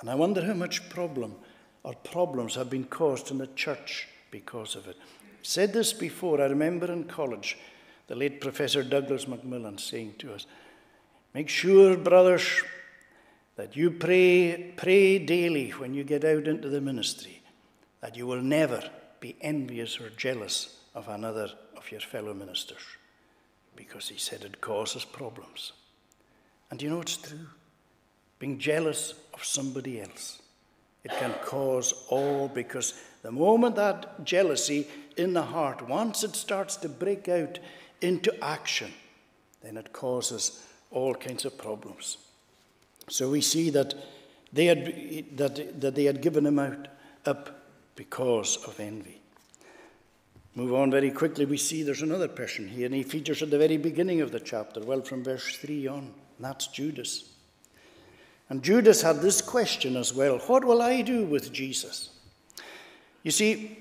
[0.00, 1.36] And I wonder how much problem
[1.82, 4.96] or problems have been caused in the church because of it.
[5.42, 7.56] Said this before, I remember in college,
[8.06, 10.46] the late Professor Douglas Macmillan saying to us,
[11.32, 12.62] Make sure, brothers,
[13.56, 17.40] that you pray, pray daily when you get out into the ministry,
[18.00, 18.82] that you will never
[19.20, 22.82] be envious or jealous of another of your fellow ministers.
[23.76, 25.72] Because he said it causes problems.
[26.70, 27.46] And you know it's true.
[28.38, 30.40] Being jealous of somebody else
[31.04, 34.86] it can cause all because the moment that jealousy
[35.16, 37.58] in the heart, once it starts to break out
[38.00, 38.92] into action,
[39.62, 42.18] then it causes all kinds of problems.
[43.08, 43.94] So we see that
[44.52, 46.88] they had, that, that they had given him out
[47.26, 49.20] up because of envy.
[50.54, 51.44] Move on very quickly.
[51.44, 54.40] We see there's another person here, and he features at the very beginning of the
[54.40, 56.14] chapter, well, from verse 3 on.
[56.40, 57.29] That's Judas.
[58.50, 62.10] And Judas had this question as well What will I do with Jesus?
[63.22, 63.78] You see,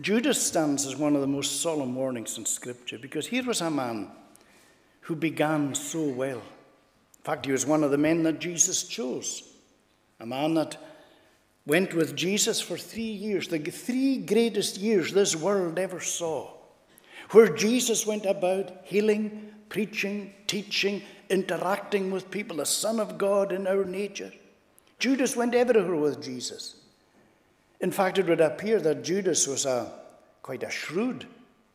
[0.00, 3.70] Judas stands as one of the most solemn warnings in Scripture because here was a
[3.70, 4.10] man
[5.02, 6.38] who began so well.
[6.38, 9.42] In fact, he was one of the men that Jesus chose,
[10.18, 10.76] a man that
[11.66, 16.50] went with Jesus for three years, the three greatest years this world ever saw,
[17.30, 23.66] where Jesus went about healing, preaching, teaching, interacting with people, the Son of God in
[23.66, 24.32] our nature.
[24.98, 26.74] Judas went everywhere with Jesus.
[27.80, 29.92] In fact, it would appear that Judas was a
[30.42, 31.26] quite a shrewd,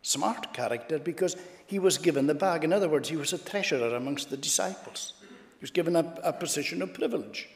[0.01, 1.36] smart character because
[1.66, 2.64] he was given the bag.
[2.64, 5.14] In other words, he was a treasurer amongst the disciples.
[5.22, 7.49] He was given a, a position of privilege.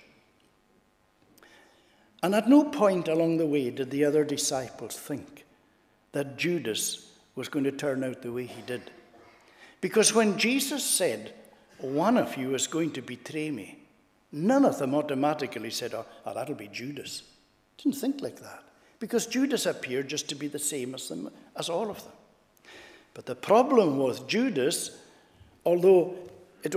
[2.22, 5.46] And at no point along the way did the other disciples think
[6.12, 8.92] that Judas was going to turn out the way he did.
[9.80, 11.34] Because when Jesus said,
[11.80, 13.80] One of you is going to betray me,
[14.32, 17.24] none of them automatically said, Oh, oh that'll be Judas.
[17.78, 18.64] Didn't think like that.
[19.00, 22.14] Because Judas appeared just to be the same as, them, as all of them.
[23.14, 24.98] But the problem with Judas,
[25.66, 26.16] although
[26.64, 26.76] it,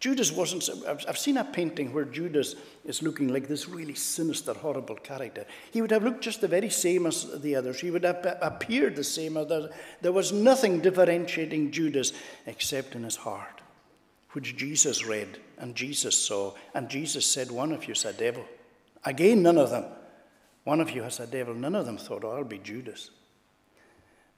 [0.00, 2.56] Judas wasn't, I've seen a painting where Judas
[2.86, 5.44] is looking like this really sinister, horrible character.
[5.70, 7.80] He would have looked just the very same as the others.
[7.80, 9.70] He would have appeared the same as others.
[10.00, 12.14] There was nothing differentiating Judas
[12.46, 13.60] except in his heart.
[14.32, 16.54] Which Jesus read and Jesus saw.
[16.74, 18.44] And Jesus said, One of you is a devil.
[19.04, 19.84] Again, none of them.
[20.64, 21.54] One of you has a devil.
[21.54, 23.10] None of them thought, Oh, I'll be Judas.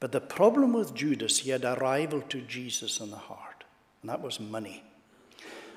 [0.00, 3.62] But the problem with Judas, he had a rival to Jesus in the heart,
[4.00, 4.82] and that was money.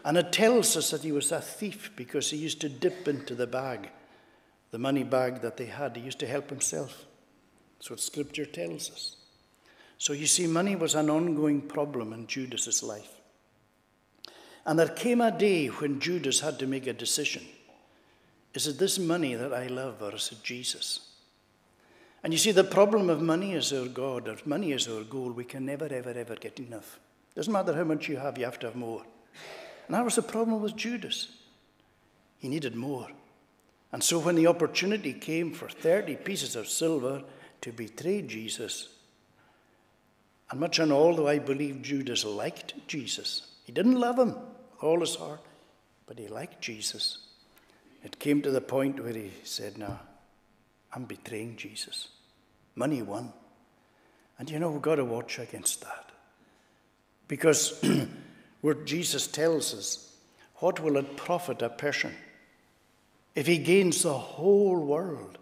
[0.03, 3.35] And it tells us that he was a thief because he used to dip into
[3.35, 3.89] the bag,
[4.71, 5.95] the money bag that they had.
[5.95, 7.05] He used to help himself.
[7.77, 9.15] That's what Scripture tells us.
[9.97, 13.14] So you see, money was an ongoing problem in Judas's life.
[14.65, 17.43] And there came a day when Judas had to make a decision.
[18.53, 21.01] Is it this money that I love, or is it Jesus?
[22.23, 25.31] And you see, the problem of money is our God, or money is our goal.
[25.31, 26.99] We can never, ever, ever get enough.
[27.35, 29.03] Doesn't matter how much you have, you have to have more.
[29.87, 31.27] And that was the problem with Judas.
[32.39, 33.09] He needed more.
[33.91, 37.23] And so when the opportunity came for 30 pieces of silver
[37.61, 38.89] to betray Jesus,
[40.49, 44.35] and much and all, though I believe Judas liked Jesus, he didn't love him
[44.81, 45.41] all his heart,
[46.07, 47.19] but he liked Jesus.
[48.03, 49.97] It came to the point where he said, No,
[50.93, 52.09] I'm betraying Jesus.
[52.75, 53.33] Money won.
[54.37, 56.11] And you know, we've got to watch against that.
[57.27, 57.81] Because
[58.61, 60.15] what Jesus tells us,
[60.57, 62.13] What will it profit a person
[63.33, 65.37] if he gains the whole world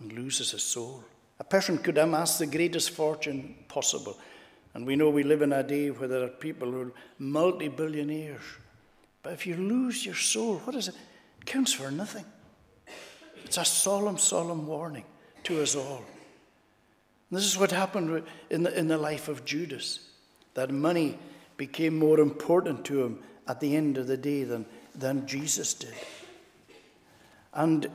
[0.00, 1.04] and loses his soul?
[1.40, 4.18] A person could amass the greatest fortune possible.
[4.74, 7.68] And we know we live in a day where there are people who are multi
[7.68, 8.42] billionaires.
[9.22, 10.94] But if you lose your soul, what is it?
[11.40, 12.24] It counts for nothing.
[13.44, 15.04] It's a solemn, solemn warning
[15.44, 16.04] to us all.
[17.30, 20.00] And this is what happened in the, in the life of Judas
[20.54, 21.18] that money
[21.56, 25.94] became more important to him at the end of the day than, than Jesus did.
[27.54, 27.90] And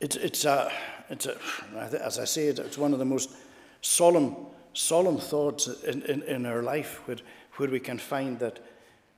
[0.00, 0.70] it, it's a
[1.10, 1.36] it's a,
[2.02, 3.30] as I say, it's one of the most
[3.82, 4.36] solemn,
[4.74, 7.16] solemn thoughts in, in, in our life where,
[7.56, 8.58] where we can find that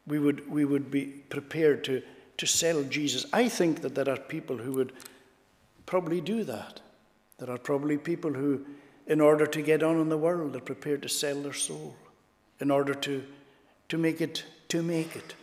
[0.06, 2.02] we would, we would be prepared to,
[2.36, 3.26] to sell Jesus.
[3.32, 4.92] I think that there are people who would
[5.86, 6.80] probably do that.
[7.38, 8.64] There are probably people who,
[9.06, 11.96] in order to get on in the world, are prepared to sell their soul
[12.60, 13.24] in order to,
[13.88, 15.34] to make it to make it.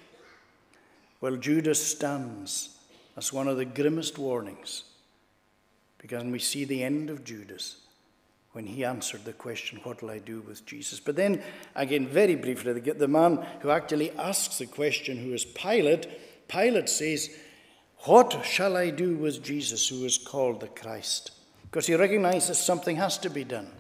[1.22, 2.78] Well, Judas stands
[3.16, 4.84] as one of the grimmest warnings
[5.98, 7.78] because we see the end of Judas
[8.54, 11.00] when he answered the question, What will I do with Jesus?
[11.00, 11.42] But then,
[11.76, 16.08] again, very briefly, the man who actually asks the question, who is Pilate,
[16.48, 17.36] Pilate says,
[18.06, 21.32] What shall I do with Jesus who is called the Christ?
[21.64, 23.72] Because he recognizes something has to be done.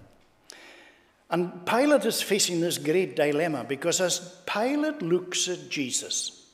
[1.30, 6.48] And Pilate is facing this great dilemma because as Pilate looks at Jesus,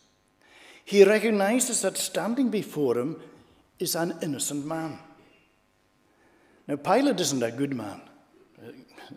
[0.83, 3.21] he recognizes that standing before him
[3.77, 4.99] is an innocent man.
[6.67, 8.01] Now, Pilate isn't a good man.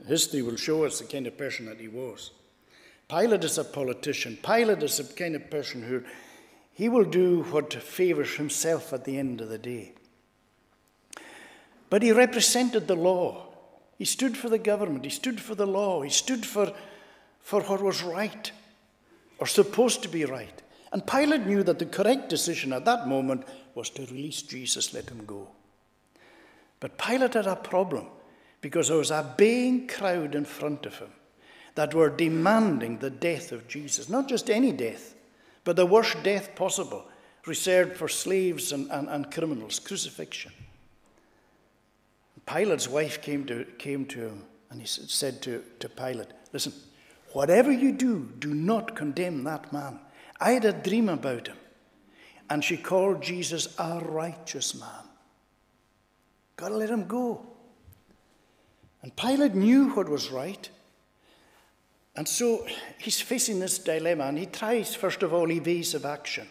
[0.07, 2.31] History will show us the kind of person that he was.
[3.09, 4.39] Pilate is a politician.
[4.43, 6.03] Pilate is the kind of person who
[6.73, 9.93] he will do what favors himself at the end of the day.
[11.91, 13.49] But he represented the law.
[13.99, 15.05] He stood for the government.
[15.05, 16.01] He stood for the law.
[16.01, 16.73] He stood for,
[17.41, 18.51] for what was right
[19.39, 20.63] or supposed to be right.
[20.93, 25.11] And Pilate knew that the correct decision at that moment was to release Jesus, let
[25.11, 25.49] him go.
[26.81, 28.07] But Pilate had a problem
[28.63, 31.11] because there was a baying crowd in front of him
[31.75, 34.09] that were demanding the death of Jesus.
[34.09, 35.15] Not just any death,
[35.65, 37.05] but the worst death possible,
[37.47, 40.53] reserved for slaves and, and, and criminals, crucifixion.
[42.47, 46.73] Pilate's wife came to, came to him and he said to, to Pilate, Listen,
[47.33, 49.99] whatever you do, do not condemn that man.
[50.41, 51.57] I had a dream about him.
[52.51, 55.05] And she called Jesus a righteous man.
[56.57, 57.52] Got to let him go.
[59.03, 60.69] And Pilate knew what was right.
[62.15, 62.67] And so
[62.99, 66.47] he's facing this dilemma, and he tries, first of all, evasive action.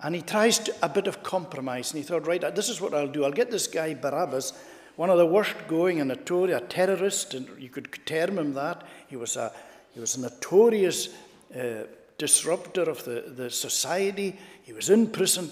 [0.00, 1.92] And he tries to, a bit of compromise.
[1.92, 3.24] And he thought, right, this is what I'll do.
[3.24, 4.52] I'll get this guy, Barabbas,
[4.96, 8.82] one of the worst going, a notorious a terrorist, and you could term him that.
[9.08, 9.52] He was a,
[9.92, 11.10] he was a notorious
[11.54, 11.84] uh,
[12.18, 14.38] disruptor of the, the society.
[14.62, 15.50] He was in prison.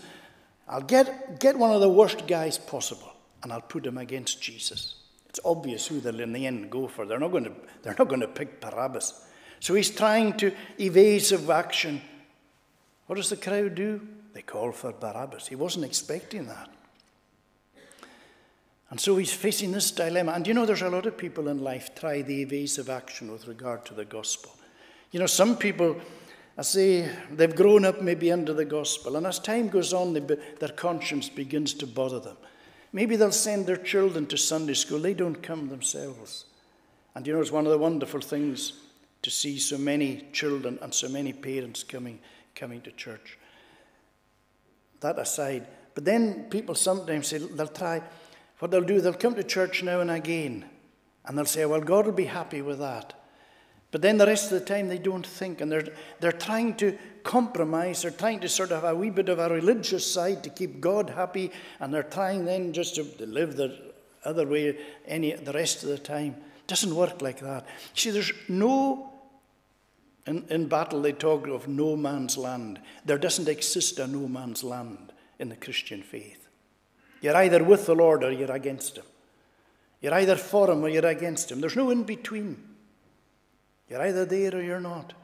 [0.66, 4.94] I'll get, get one of the worst guys possible and I'll put him against Jesus.
[5.34, 7.06] It's obvious who they'll in the end go for.
[7.06, 9.26] They're not going to, they're not going to pick Barabbas.
[9.58, 12.00] So he's trying to evasive action.
[13.08, 14.00] What does the crowd do?
[14.32, 15.48] They call for Barabbas.
[15.48, 16.70] He wasn't expecting that.
[18.90, 20.30] And so he's facing this dilemma.
[20.30, 23.48] And you know, there's a lot of people in life try the evasive action with
[23.48, 24.52] regard to the gospel.
[25.10, 25.96] You know, some people,
[26.56, 30.36] I say, they've grown up maybe under the gospel, and as time goes on, be,
[30.60, 32.36] their conscience begins to bother them.
[32.94, 35.00] Maybe they'll send their children to Sunday school.
[35.00, 36.44] They don't come themselves.
[37.16, 38.74] And you know, it's one of the wonderful things
[39.22, 42.20] to see so many children and so many parents coming,
[42.54, 43.36] coming to church.
[45.00, 45.66] That aside,
[45.96, 48.00] but then people sometimes say they'll try,
[48.60, 50.64] what they'll do, they'll come to church now and again,
[51.26, 53.12] and they'll say, Well, God will be happy with that.
[53.90, 55.88] But then the rest of the time they don't think, and they're,
[56.20, 59.48] they're trying to compromise, they're trying to sort of have a wee bit of a
[59.48, 61.50] religious side to keep God happy,
[61.80, 63.76] and they're trying then just to live the
[64.24, 66.36] other way any the rest of the time.
[66.66, 67.66] Doesn't work like that.
[67.94, 69.10] See, there's no
[70.26, 72.80] in, in battle they talk of no man's land.
[73.04, 76.48] There doesn't exist a no man's land in the Christian faith.
[77.20, 79.04] You're either with the Lord or you're against him.
[80.00, 81.60] You're either for him or you're against him.
[81.60, 82.62] There's no in between.
[83.88, 85.14] You're either there or you're not.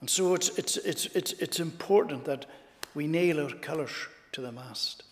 [0.00, 2.46] And so it's, it's, it's, it's, it's important that
[2.94, 3.92] we nail our colours
[4.32, 5.02] to the mast.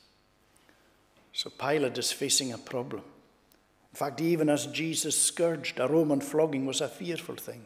[1.32, 3.02] So Pilate is facing a problem.
[3.92, 7.64] In fact, even as Jesus scourged, a Roman flogging was a fearful thing.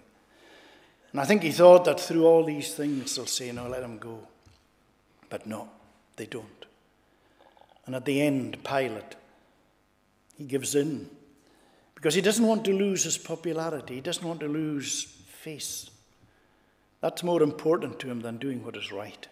[1.12, 3.98] And I think he thought that through all these things they'll say, no, let him
[3.98, 4.26] go.
[5.28, 5.68] But no,
[6.16, 6.66] they don't.
[7.86, 9.16] And at the end, Pilate,
[10.36, 11.10] he gives in
[11.94, 15.90] because he doesn't want to lose his popularity, he doesn't want to lose face.
[17.00, 19.26] That's more important to him than doing what is right.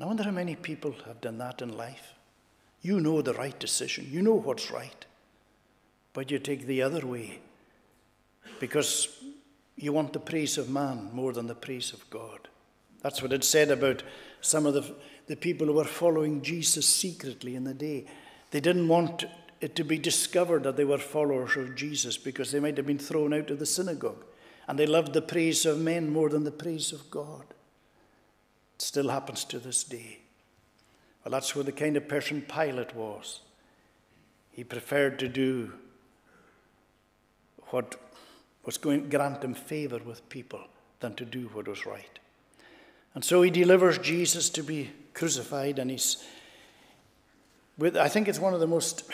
[0.00, 2.14] I wonder how many people have done that in life.
[2.80, 5.06] You know the right decision, you know what's right,
[6.12, 7.38] but you take the other way
[8.58, 9.08] because
[9.76, 12.48] you want the praise of man more than the praise of God.
[13.02, 14.02] That's what it said about
[14.40, 14.92] some of the,
[15.28, 18.06] the people who were following Jesus secretly in the day.
[18.50, 19.24] They didn't want
[19.60, 22.98] it to be discovered that they were followers of Jesus because they might have been
[22.98, 24.24] thrown out of the synagogue.
[24.68, 27.44] And they loved the praise of men more than the praise of God.
[28.76, 30.18] It still happens to this day.
[31.24, 33.40] Well, that's what the kind of person Pilate was.
[34.52, 35.72] He preferred to do
[37.70, 37.96] what
[38.64, 40.60] was going to grant him favor with people
[41.00, 42.18] than to do what was right.
[43.14, 46.24] And so he delivers Jesus to be crucified, and he's
[47.78, 49.04] with, I think it's one of the most,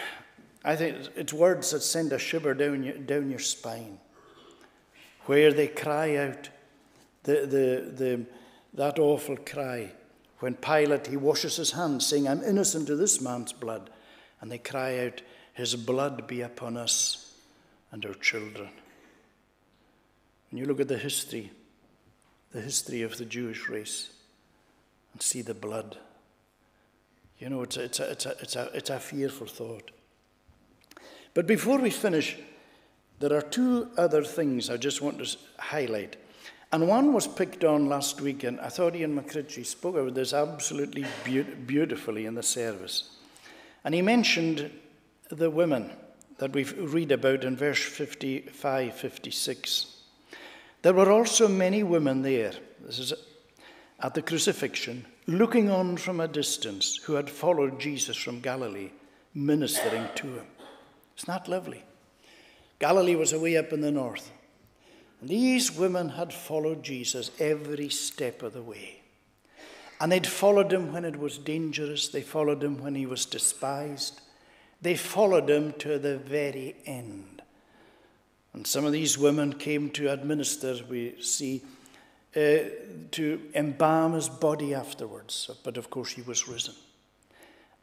[0.64, 3.98] I think it's words that send a shiver down your, down your spine,
[5.28, 6.48] where they cry out
[7.24, 8.26] the, the, the,
[8.72, 9.92] that awful cry
[10.38, 13.90] when Pilate, he washes his hands, saying, I'm innocent of this man's blood.
[14.40, 15.20] And they cry out,
[15.52, 17.34] His blood be upon us
[17.92, 18.70] and our children.
[20.50, 21.50] When you look at the history,
[22.52, 24.10] the history of the Jewish race,
[25.12, 25.98] and see the blood,
[27.38, 29.90] you know, it's a, it's a, it's a, it's a, it's a fearful thought.
[31.34, 32.38] But before we finish,
[33.20, 36.16] there are two other things I just want to highlight.
[36.70, 40.34] And one was picked on last week, and I thought Ian McCritchie spoke about this
[40.34, 43.16] absolutely be- beautifully in the service.
[43.84, 44.70] And he mentioned
[45.30, 45.90] the women
[46.38, 49.94] that we read about in verse 55 56.
[50.82, 52.52] There were also many women there,
[52.84, 53.12] this is
[54.00, 58.90] at the crucifixion, looking on from a distance, who had followed Jesus from Galilee,
[59.34, 60.46] ministering to him.
[61.16, 61.82] Isn't that lovely?
[62.78, 64.30] Galilee was away up in the north.
[65.20, 69.02] And these women had followed Jesus every step of the way.
[70.00, 74.20] And they'd followed him when it was dangerous, they followed him when he was despised,
[74.80, 77.42] they followed him to the very end.
[78.52, 81.62] And some of these women came to administer, we see,
[82.36, 82.70] uh,
[83.10, 85.50] to embalm his body afterwards.
[85.64, 86.74] But of course, he was risen.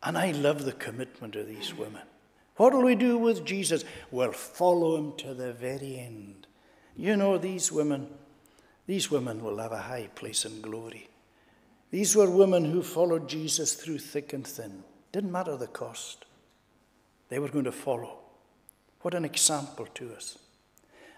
[0.01, 2.03] And I love the commitment of these women.
[2.57, 3.83] What will we do with Jesus?
[4.11, 6.47] We'll follow him to the very end.
[6.95, 8.07] You know, these women,
[8.87, 11.09] these women will have a high place in glory.
[11.91, 14.83] These were women who followed Jesus through thick and thin.
[15.11, 16.25] Didn't matter the cost.
[17.29, 18.19] They were going to follow.
[19.01, 20.37] What an example to us.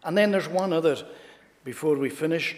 [0.03, 0.97] And then there's one other
[1.63, 2.55] before we finish.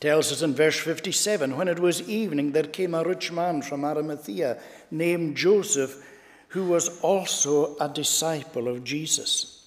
[0.00, 3.84] tells us in verse 57 when it was evening, there came a rich man from
[3.84, 4.60] Arimathea
[4.90, 6.04] named Joseph,
[6.48, 9.66] who was also a disciple of Jesus.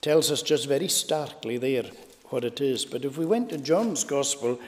[0.00, 1.84] Tells us just very starkly there
[2.30, 2.84] what it is.
[2.84, 4.58] But if we went to John's Gospel,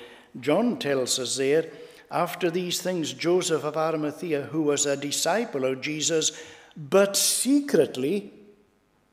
[0.40, 1.70] John tells us there,
[2.10, 6.32] after these things, Joseph of Arimathea, who was a disciple of Jesus,
[6.76, 8.32] but secretly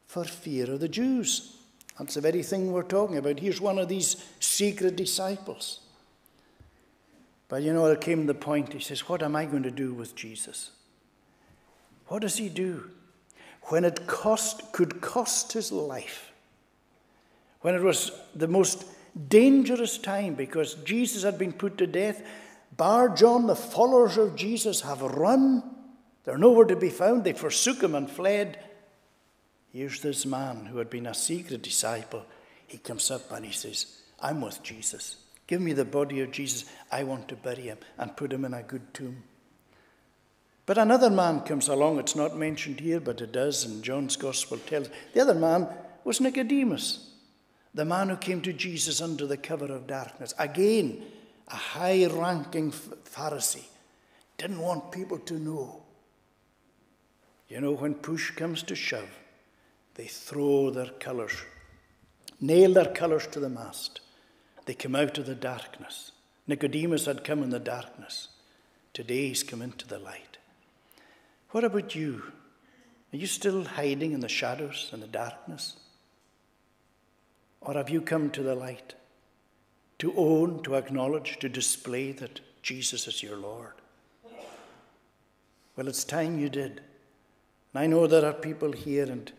[0.07, 1.55] for fear of the Jews.
[1.97, 3.39] That's the very thing we're talking about.
[3.39, 5.79] Here's one of these secret disciples.
[7.47, 8.73] But you know, there came the point.
[8.73, 10.71] He says, What am I going to do with Jesus?
[12.11, 12.89] What does he do?
[13.69, 16.33] When it cost, could cost his life,
[17.61, 18.83] when it was the most
[19.29, 22.21] dangerous time because Jesus had been put to death,
[22.75, 25.63] Bar John, the followers of Jesus, have run.
[26.25, 27.23] They're nowhere to be found.
[27.23, 28.59] They forsook him and fled.
[29.71, 32.25] Here's this man who had been a secret disciple.
[32.67, 35.15] he comes up and he says, I'm with Jesus.
[35.47, 36.69] Give me the body of Jesus.
[36.91, 39.23] I want to bury him and put him in a good tomb.
[40.71, 41.99] But another man comes along.
[41.99, 44.87] It's not mentioned here, but it does, and John's Gospel tells.
[45.11, 45.67] The other man
[46.05, 47.09] was Nicodemus,
[47.73, 50.33] the man who came to Jesus under the cover of darkness.
[50.39, 51.03] Again,
[51.49, 53.65] a high ranking Pharisee.
[54.37, 55.83] Didn't want people to know.
[57.49, 59.19] You know, when push comes to shove,
[59.95, 61.33] they throw their colours,
[62.39, 63.99] nail their colours to the mast.
[64.67, 66.13] They come out of the darkness.
[66.47, 68.29] Nicodemus had come in the darkness.
[68.93, 70.30] Today he's come into the light.
[71.51, 72.23] What about you?
[73.13, 75.75] Are you still hiding in the shadows and the darkness?
[77.59, 78.95] Or have you come to the light
[79.99, 83.73] to own, to acknowledge, to display that Jesus is your Lord?
[85.75, 86.81] Well, it's time you did.
[87.73, 89.31] And I know there are people here, and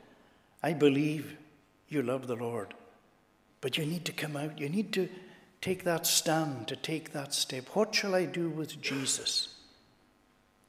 [0.63, 1.37] I believe
[1.89, 2.75] you love the Lord.
[3.61, 4.59] But you need to come out.
[4.59, 5.09] You need to
[5.61, 7.69] take that stand, to take that step.
[7.73, 9.57] What shall I do with Jesus?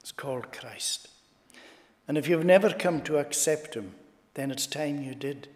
[0.00, 1.08] It's called Christ.
[2.06, 3.94] And if you've never come to accept him,
[4.34, 5.48] then it's time you did.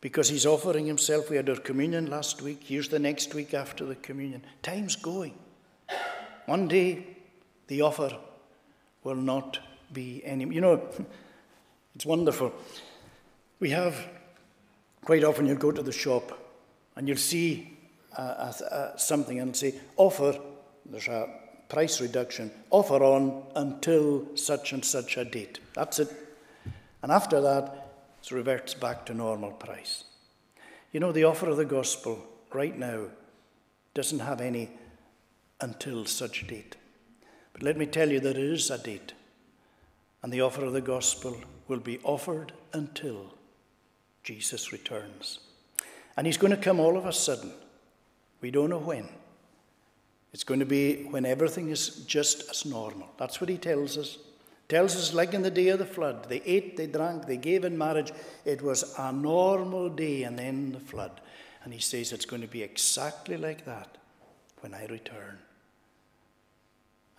[0.00, 1.30] Because he's offering himself.
[1.30, 2.62] We had our communion last week.
[2.64, 4.42] Here's the next week after the communion.
[4.62, 5.34] Time's going.
[6.46, 7.06] One day,
[7.66, 8.16] the offer
[9.02, 9.58] will not
[9.92, 10.44] be any.
[10.44, 10.80] You know,
[11.94, 12.52] it's wonderful.
[13.58, 13.96] We have,
[15.04, 16.38] quite often, you'll go to the shop
[16.94, 17.76] and you'll see
[18.16, 20.38] uh, uh, something and say, offer,
[20.84, 21.28] there's a
[21.68, 25.58] price reduction, offer on until such and such a date.
[25.74, 26.10] That's it.
[27.02, 27.92] And after that,
[28.22, 30.04] it reverts back to normal price.
[30.92, 33.06] You know, the offer of the gospel right now
[33.94, 34.70] doesn't have any
[35.60, 36.76] until such date.
[37.52, 39.12] But let me tell you, there is a date.
[40.22, 41.36] And the offer of the gospel
[41.68, 43.34] will be offered until
[44.22, 45.38] Jesus returns.
[46.16, 47.52] And he's going to come all of a sudden.
[48.40, 49.08] We don't know when.
[50.36, 53.08] It's going to be when everything is just as normal.
[53.16, 54.18] That's what he tells us.
[54.68, 56.28] Tells us like in the day of the flood.
[56.28, 58.12] They ate, they drank, they gave in marriage.
[58.44, 61.22] It was a normal day and then the flood.
[61.64, 63.96] And he says it's going to be exactly like that
[64.60, 65.38] when I return.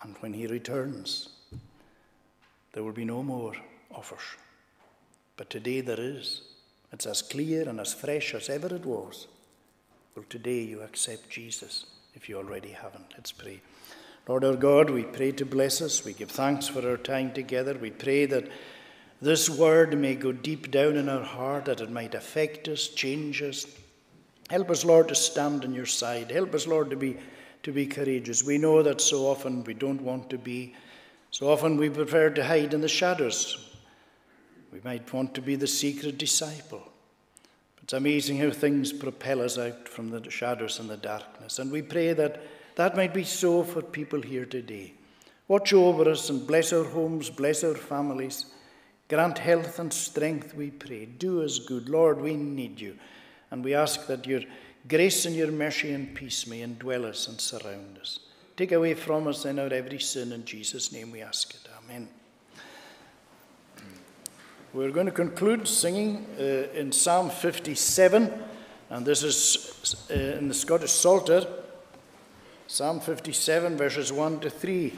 [0.02, 1.30] And when he returns,
[2.72, 3.54] there will be no more
[3.92, 4.36] offers.
[5.36, 6.42] But today there is.
[6.92, 9.26] It's as clear and as fresh as ever it was.
[10.14, 11.84] Will today you accept Jesus
[12.18, 13.14] if you already haven't?
[13.16, 13.60] Let's pray.
[14.26, 16.04] Lord our God, we pray to bless us.
[16.04, 17.78] We give thanks for our time together.
[17.80, 18.50] We pray that
[19.22, 23.40] this word may go deep down in our heart, that it might affect us, change
[23.40, 23.66] us.
[24.50, 26.32] Help us, Lord, to stand on your side.
[26.32, 27.18] Help us, Lord, to be,
[27.62, 28.42] to be courageous.
[28.42, 30.74] We know that so often we don't want to be.
[31.30, 33.76] So often we prefer to hide in the shadows.
[34.72, 36.82] We might want to be the secret disciple.
[37.88, 41.58] It's amazing how things propel us out from the shadows and the darkness.
[41.58, 42.42] And we pray that
[42.74, 44.92] that might be so for people here today.
[45.48, 48.44] Watch over us and bless our homes, bless our families.
[49.08, 51.06] Grant health and strength, we pray.
[51.06, 51.88] Do us good.
[51.88, 52.94] Lord, we need you.
[53.50, 54.42] And we ask that your
[54.86, 58.18] grace and your mercy and peace may indwell us and surround us.
[58.54, 60.32] Take away from us then our every sin.
[60.32, 61.66] In Jesus' name we ask it.
[61.82, 62.10] Amen.
[64.74, 66.42] We're going to conclude singing uh,
[66.74, 68.30] in Psalm 57,
[68.90, 71.46] and this is uh, in the Scottish Psalter,
[72.66, 74.92] Psalm 57, verses 1 to 3.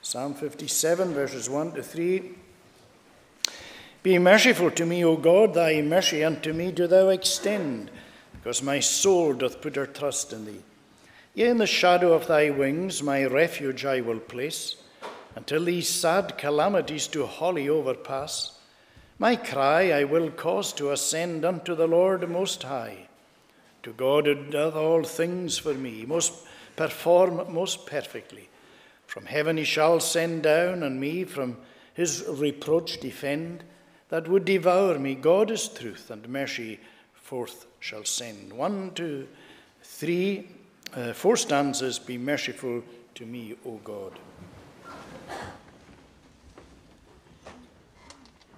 [0.00, 2.30] Psalm 57, verses 1 to 3.
[4.04, 7.90] Be merciful to me, O God, thy mercy unto me do thou extend,
[8.34, 10.62] because my soul doth put her trust in thee.
[11.34, 14.76] Yea, in the shadow of thy wings my refuge I will place,
[15.34, 18.58] until these sad calamities do wholly overpass.
[19.18, 23.08] My cry I will cause to ascend unto the Lord Most High.
[23.82, 26.32] To God who doth all things for me, most
[26.76, 28.48] perform most perfectly.
[29.06, 31.56] From heaven he shall send down, and me from
[31.94, 33.64] his reproach defend,
[34.08, 35.14] that would devour me.
[35.14, 36.80] God is truth, and mercy
[37.14, 38.52] forth shall send.
[38.52, 39.26] One, two,
[39.82, 40.48] three,
[40.94, 42.82] uh, four stanzas Be merciful
[43.14, 44.18] to me, O God.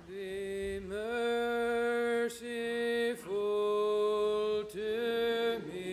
[0.09, 2.45] Be merciful
[4.73, 5.84] to me,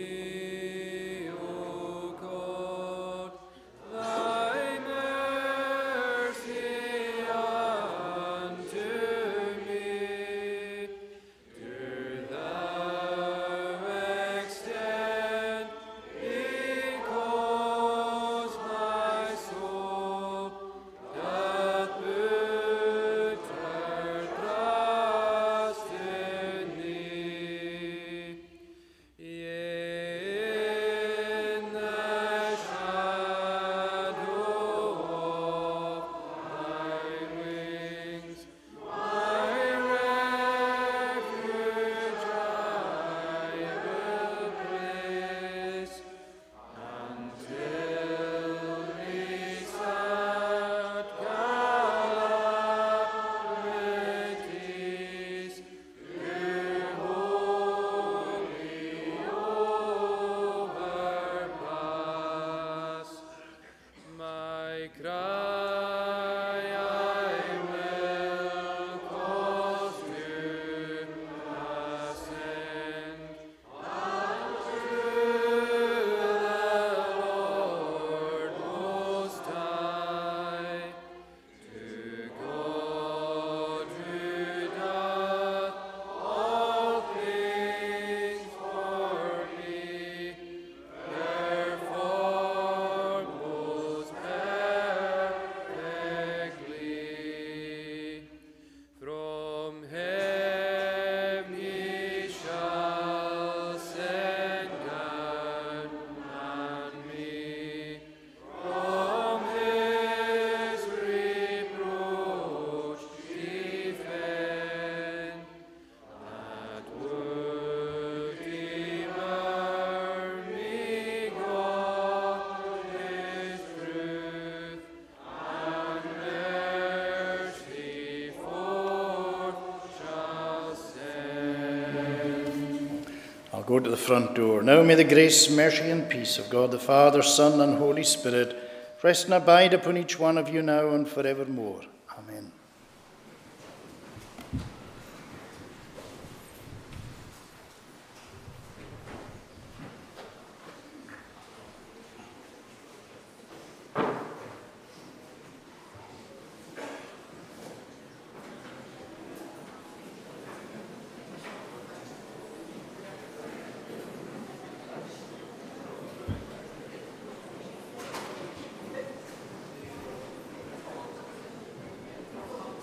[133.84, 134.62] to the front door.
[134.62, 138.58] Now may the grace, mercy, and peace of God the Father, Son, and Holy Spirit
[139.04, 141.82] rest and abide upon each one of you now and forevermore.